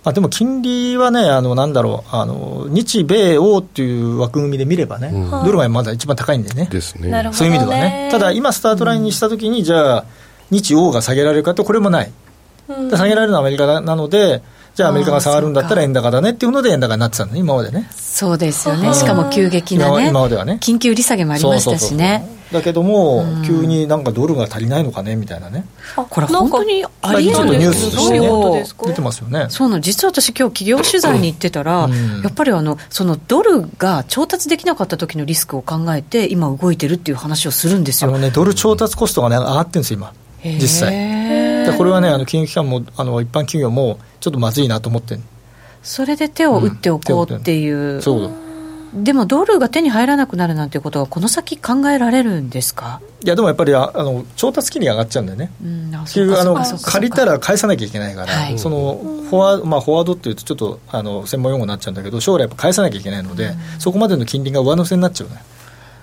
[0.04, 5.30] まあ、でも金利はね、あのなんだろうあの、日米欧っていう枠組みで見ればね、うん。
[5.46, 6.68] ドルがまだ一番高いんでね。
[6.70, 7.10] ですね。
[7.10, 10.06] なるほどそういう意味ではね、ただ今、スタートラインにしたときに、じゃあ、
[10.52, 12.12] 日欧が下げられるかと、これもない、
[12.68, 12.90] うん。
[12.90, 14.42] で下げられるのはアメリカなので、
[14.76, 18.94] じゃあ、アメリカが下がるんだったら円高だねっていうので、円高になってたのね、今までね、そうですよね、うん。
[18.94, 20.58] しかも急激な今ね今まではね。
[20.62, 22.28] 緊急利下げもありましたしね。
[22.52, 23.44] だけども、うん。
[23.44, 25.66] 急になんかドルが足りないのかねみたいなね、
[25.96, 29.48] あこれ本当にありえちょっとるんでニュースとしてすけど出てますよね。
[29.50, 29.82] そうなの。
[29.82, 32.22] 実は私今日企業取材に行ってたら、うん。
[32.22, 38.10] やっぱりあのそのドルが調達できなかった時のリスクを考えて今動いてるっていう話をするんですよ。
[38.10, 40.14] あのね、ドル調達コストがね、上がってるんですよ、今、
[40.60, 41.45] 実際。
[41.74, 45.22] これはね、あの金融機関もあの一般企業も、ちょっとまずいなと思ってる
[45.84, 48.32] それで手を打っておこうっていう、そう。
[48.96, 55.52] でもドルが手に入らなくなるなんていうことはこの先考えられるんですか、いや、でもやっぱりああの調達金利が上がっちゃうんだよね。
[55.62, 58.58] うん、あ結局あの借りたら返さなきゃいけないから、はい。
[58.58, 58.98] その
[59.30, 65.44] フォワ,、まあ、フォワードっていうとちょっとあの専門用語になっちゃうんだけど将来やっぱ返さなきゃいけないので、そこまでの金利が上乗せになっちゃうね、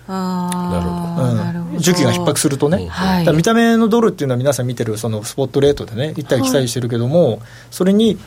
[0.09, 1.37] あーうん。
[1.39, 3.37] なるほど需給が逼迫するとね、はい。
[3.37, 8.19] 見た目のドルっていうのは皆さん見てるそのスポットレートでね行ったり来たりしてるけども、それに、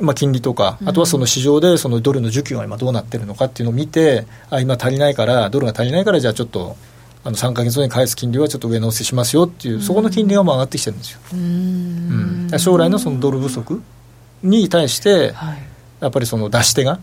[0.00, 6.76] まあ、金利とかあとはその市場でそのドルの需給が今どうなってるのかっていうのを見てあ今足りないからドルが足りないからじゃあちょっと
[7.24, 12.50] あの3か月後に返す金利はちょっと上乗せしますよっていうそこの金利がもう上がってきてるんですよ、うん。
[12.58, 13.82] 将来のそのドル不足
[14.42, 15.58] に対してはい。
[16.00, 17.00] やっぱりその出し手が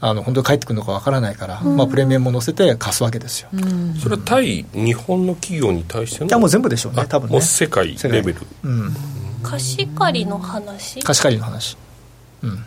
[0.00, 3.94] あの本当に返ってくるのかわからないから、まあ、プレミアムを乗せて貸すわけですよ、いうん。
[3.94, 7.32] それは対日本の企業に対してのやもう全部でしょうねあ多分ね。
[7.32, 8.36] もう世界レベル。
[8.64, 8.94] うん、
[9.42, 11.02] 貸し借りの話？
[11.02, 11.76] 貸し借りの話、
[12.42, 12.64] うん、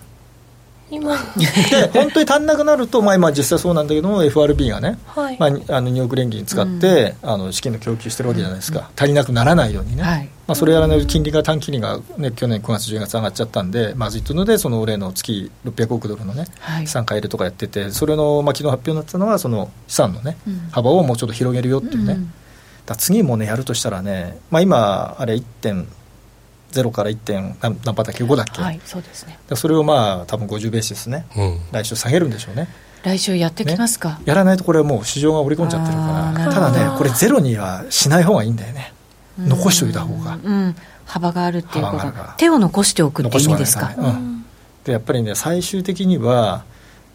[0.89, 10.29] 今で本当に足んなくなると、まあ、今実際そうなんだけども FRB がね、はい、まあ、にあの2億連銀使って、あの資金の供給してるわけじゃないですか、足りなくならないようにね、はい。
[10.47, 16.88] まあ、それやらないと金利が短期利が、ね、去年9月10月上がっちゃったんでまずいというのでその例の月600億ドルのねはい。
[16.88, 20.69] 資産買えるとかやっててそれの、まあ、昨日発表になってたのはその資産のね、うん。
[20.71, 22.33] 幅をもうちょっと広げるよっていうね、うん。
[22.85, 25.41] だ次もねやるとしたらね、まあ、今あれ
[26.72, 27.18] 1.0から 1.
[27.18, 29.39] 点何何パーだっけ5だっけ、はいそうですね。
[29.49, 31.59] でそれをまあ多分50ベーシスねうん。
[31.72, 32.68] 来週下げるんでしょうね。
[33.03, 38.93] 来週やってきますか、やらないとこれはもう市場が織り込んじゃってるからただねこれゼロにはしない方がいいんだよね。
[39.39, 39.49] うん。
[39.49, 40.39] 残しといた方が。
[40.43, 44.45] うん、幅があるっていうこと幅が手を残しておくっていう意味ですかねうん。
[44.84, 46.63] でやっぱりね最終的には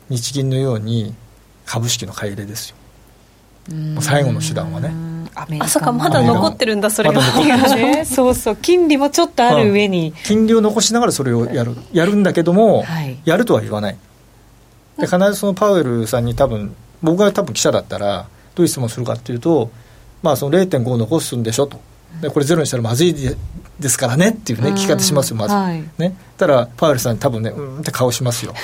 [0.08, 1.14] 日銀のように
[1.66, 2.76] 株式の買い入れですよ。
[4.00, 4.92] 最後の手段はね
[5.34, 7.20] あそっかまだ残ってるんだそれが。
[7.76, 8.04] ね。
[8.08, 13.18] そうそう金利もちょっとある上に、金利を残しながらそれをやるやるんだけども、はい。
[13.24, 13.96] やるとは言わない。
[14.98, 19.70] で必ずそのパウエルさんに多分僕が多分記者だったらどういう質問するかっていうと、
[20.22, 21.80] まあ、その0.5残すんでしょと。
[22.20, 23.14] でこれゼロにしたらまずい
[23.82, 24.74] でですからねっていうねうん。
[24.74, 25.84] 聞き方しますよまず、はい。
[25.98, 26.16] ね。
[26.38, 28.54] たらパウエルさん多分ねうんって顔しますよ。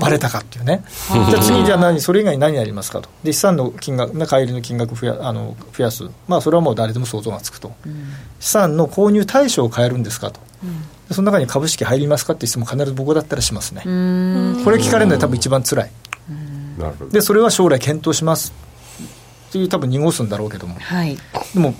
[0.00, 0.82] バレたかっていうね。
[1.12, 3.10] じうんゃあ次じゃあ何それ以外に何やりますかと。
[3.22, 6.08] で資産の金額ね買い入れの金額増やあの増やす。
[6.28, 7.72] まあそれはもう誰でも想像がつくと。
[7.84, 8.12] うん。
[8.38, 10.40] 資産の購入対象を変えるんですかと。
[10.62, 10.80] うん。
[11.08, 14.62] でその中に株式入りますかって質問必ず僕だったらしますね、うん。
[14.64, 15.90] これ聞かれるのは多分一番辛い。
[16.78, 17.10] なるほど。
[17.10, 18.52] でそれは将来検討します。
[19.48, 20.76] っていう多分濁すんだろうけども。
[20.78, 21.18] はい。
[21.52, 21.74] でも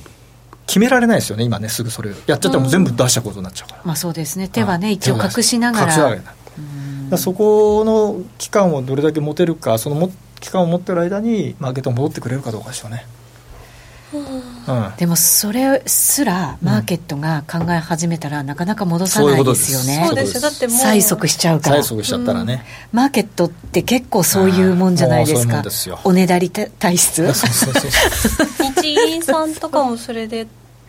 [0.70, 2.14] 決められないですよね今ねすぐそれを。
[2.26, 4.46] やっちゃったらもう全部出したことになっちゃうから、まあそうですね。
[4.46, 7.18] 手はねうん一応隠しながら。
[7.18, 13.04] そこの期間をどれだけ持てるかそのも期間を持ってる間にマーケットが戻ってくれるかどうかですよね、
[14.12, 20.04] うん、でもそれすらマーケットが考え始めたらなかなか戻さないですすよね。
[20.06, 20.34] そうです。
[20.34, 20.40] よ。
[20.40, 21.78] だってもう催促しちゃうから。
[21.78, 26.00] 催促しちゃったらね、マーケットって結構そういうもんじゃないですもうそうすよ。
[26.02, 27.24] おねだり体質。
[27.24, 28.72] そうそうそうそう。
[28.82, 30.48] 日銀さんとかもそれで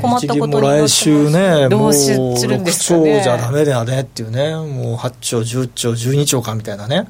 [0.00, 2.10] 困ったことになって来週ねどうす
[2.46, 3.00] るんですかね。
[3.00, 4.54] もう6兆じゃダメだよねっていうね。
[4.54, 7.06] もう8兆10兆12兆かみたいなね。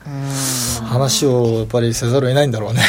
[0.84, 2.80] 話をやっぱりせざるを得ないんだろうね。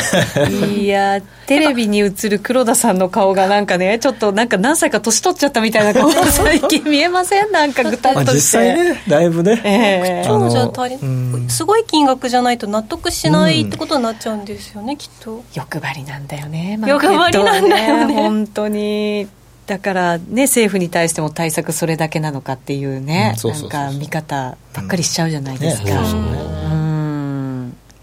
[0.76, 7.52] いやテレビに映る黒田さんの顔がなんかねちょっとなんか何歳か年取っちゃったみたいな顔が 最近見えません？
[7.52, 10.28] なんか具体まあ実として、際ねだいぶね、ええ。
[10.28, 11.46] あのじゃ足りうん。
[11.50, 15.44] すごい金額じゃないと納得しないってことになっちゃうんですよね、きっと。
[15.56, 16.78] 欲張りなんだよね。
[16.86, 19.28] 欲張りなんだよね本当に
[19.68, 26.02] だからね政府に対しても対策それだけなのかっていうね、うなんか見方ばっかりしちゃうじゃないですか、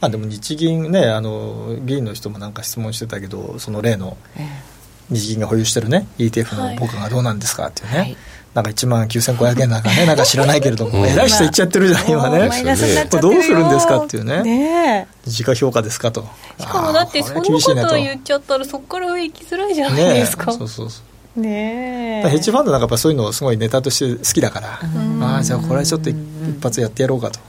[0.01, 4.75] まあ、でも日銀ねあの議員の人もなんか質問してたけどその例のえ
[5.11, 6.75] 日銀が保有してるね ETF はい。
[6.75, 8.17] の僕がどうなんですかっていうね、はい。
[8.55, 12.49] なんか1万9500円なんかね なんか知らないけれども偉い人言っちゃってるじゃん今ね。
[12.49, 14.43] これどうするんですかっていうね。
[14.43, 16.27] ね自家評価ですかと。
[16.59, 17.49] しかもだってそんなこ
[17.89, 21.03] と言っちゃったらそこから上行きづらいじゃないねですか、そうそうそう。
[21.11, 22.29] えねえ。
[22.29, 24.89] ヘッジファンドなんかやっぱそういうのすごいネタとして好きだから。
[24.89, 25.23] ん。
[25.23, 27.41] ああじゃあこれはちょっと一一発やってやろうかと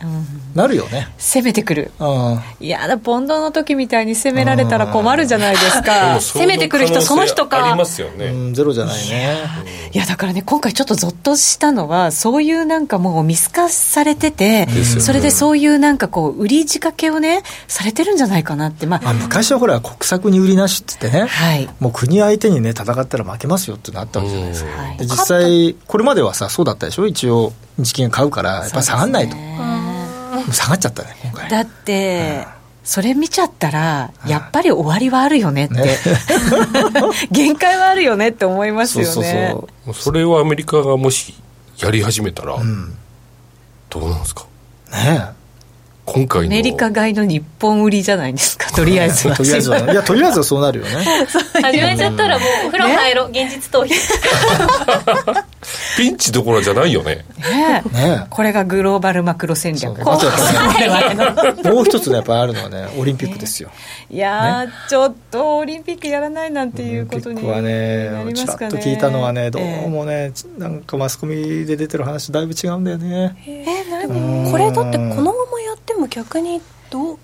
[0.55, 1.09] なるよね。
[1.17, 1.91] 攻めてくる。
[1.99, 2.39] うん。
[2.61, 6.19] いやだポンドの時みたいに攻められたら困るじゃないですか。
[6.21, 9.35] 攻めてくる人その人かありますよね、うんゼロじゃないね。
[9.91, 14.67] いやだからね今回ちょっとゾッとしたのはそういうなんかもう見透かされてて、
[14.99, 18.85] それでそういうなんかこう売り仕掛けをねされてるんじゃないかなって。
[18.85, 21.27] まああ昔はほら国策に売りなしって言ってね。
[21.27, 21.69] はい。
[21.81, 24.71] もう国相手にね戦ったら負けますよってのあったわけじゃないですか。
[24.71, 27.07] はいで実際これまではさそうだったでしょ？
[27.07, 29.35] 一応日銀が買うからやっぱり下がんないと、
[30.51, 31.49] 下がっちゃったね今回。
[31.49, 32.45] だって、
[32.83, 35.97] それ見ちゃったらやっぱり終わりはあるよねって、ね。
[37.31, 39.11] 限界はあるよねって思いますよね。
[39.11, 39.33] そうそう
[39.85, 39.93] そう。
[39.93, 41.33] それをアメリカがもし
[41.79, 42.95] やり始めたら、うん。
[43.89, 44.45] どうなんですか？
[44.91, 45.25] ね
[46.05, 49.35] 今回のアメリカ買いの日本売りじゃないですか とりあえずは。
[49.35, 50.91] とりあえずは いやとりあえずはそうなるよね。
[51.61, 53.93] 始めちゃったらもうお風呂入ろう、現実逃避。
[55.97, 57.25] ピンチどころじゃないよね。
[57.39, 57.83] ね。
[57.91, 59.97] ねこれがグローバルマクロ戦略。
[60.03, 60.13] も
[61.81, 63.69] う一つねやっぱりあるのはねオリンピックですよ。
[64.09, 68.33] いやー、ちょっとオリンピックやらないなんていうことにはなね。
[68.33, 73.35] ちらっと聞いたのはねどうえもねなんかマスコミで出てる話だいぶ違うんだよね。
[73.47, 74.51] ええうん。
[74.51, 77.17] これだってこのままやっても逆にどう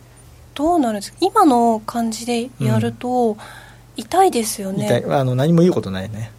[0.54, 1.18] どうなるんですか？
[1.22, 3.38] 今の感じでやると
[3.96, 5.06] 痛いですよね、痛い。
[5.14, 6.32] あの何も言うことないね、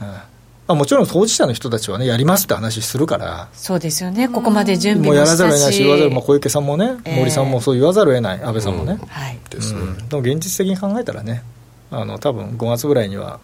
[0.00, 0.06] うん。
[0.06, 0.26] ま
[0.68, 3.48] あ、もちろん当事者の人たちはねやりますって話するから。
[3.52, 4.28] そうですよね。
[4.28, 7.18] ここまで準備もうやらざるを得ないし言わざる、まあ、小池さんもね、ええ。
[7.18, 9.38] 森さんもそう言わざるを得ない安倍さんもね、はい。
[9.50, 11.42] ですね、うんでも現実的に考えたらね
[11.90, 13.40] あの多分5月ぐらいには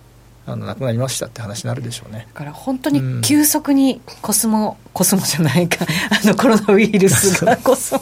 [0.46, 2.28] あの亡くなりましたって話になるでしょうね。
[2.32, 5.84] だから本当に急速にコスモ、コスモじゃないか。
[6.10, 8.00] あのコロナウイルスがコスモ。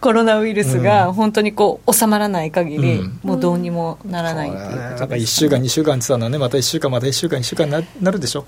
[0.00, 3.20] コロナウイルスが 本当にこう収まらない限り、うん。
[3.22, 4.96] もうどうにもならないこれっていうはね。
[4.96, 8.44] なんか1ことです週間2週間って言ってたのはねまた1週間また1週間2週間にななるでしょ。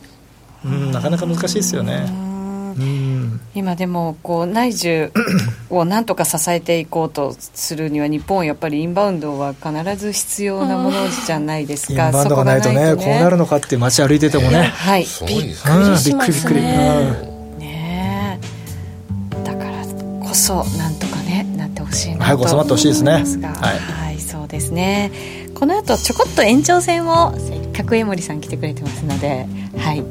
[0.64, 2.06] うんなかなか難しいですよね。
[2.08, 2.35] うん
[3.54, 5.10] 今でもこう内需
[5.70, 14.64] をなんとか支えていこうとするには日本はやっぱりインバウンドは必ず必要なものじゃないですか、インバウンドがないとねこうなるのかって街歩いててもね。
[14.64, 15.04] はい。
[15.04, 17.36] びっくりびっくり、ね。
[17.60, 18.38] え。
[19.44, 19.84] だから
[20.26, 23.12] こそなんとかねなってほしいなと早く収まってほしいですね。
[23.12, 23.78] 思ますがはい。
[23.78, 25.10] はい、そうですね。
[25.54, 29.46] この後ちょこっと延長戦をせっかく江森さん来てくれてますので
[29.78, 30.04] はい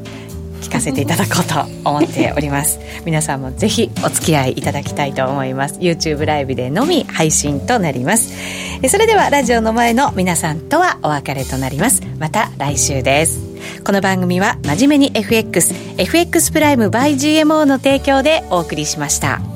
[0.65, 2.79] 聞かせていただこうと思っております。
[3.05, 5.75] 皆さんもぜひお付き合いいただきたいと思います。
[5.75, 8.33] YouTube ライブでのみ配信となります。
[8.81, 12.01] えそれではラジオの前の皆さんとはお別れとなります。
[12.19, 13.39] また来週です。
[13.83, 19.54] この番組は真面目に FXFX プライム by GMO の提供でお送りしました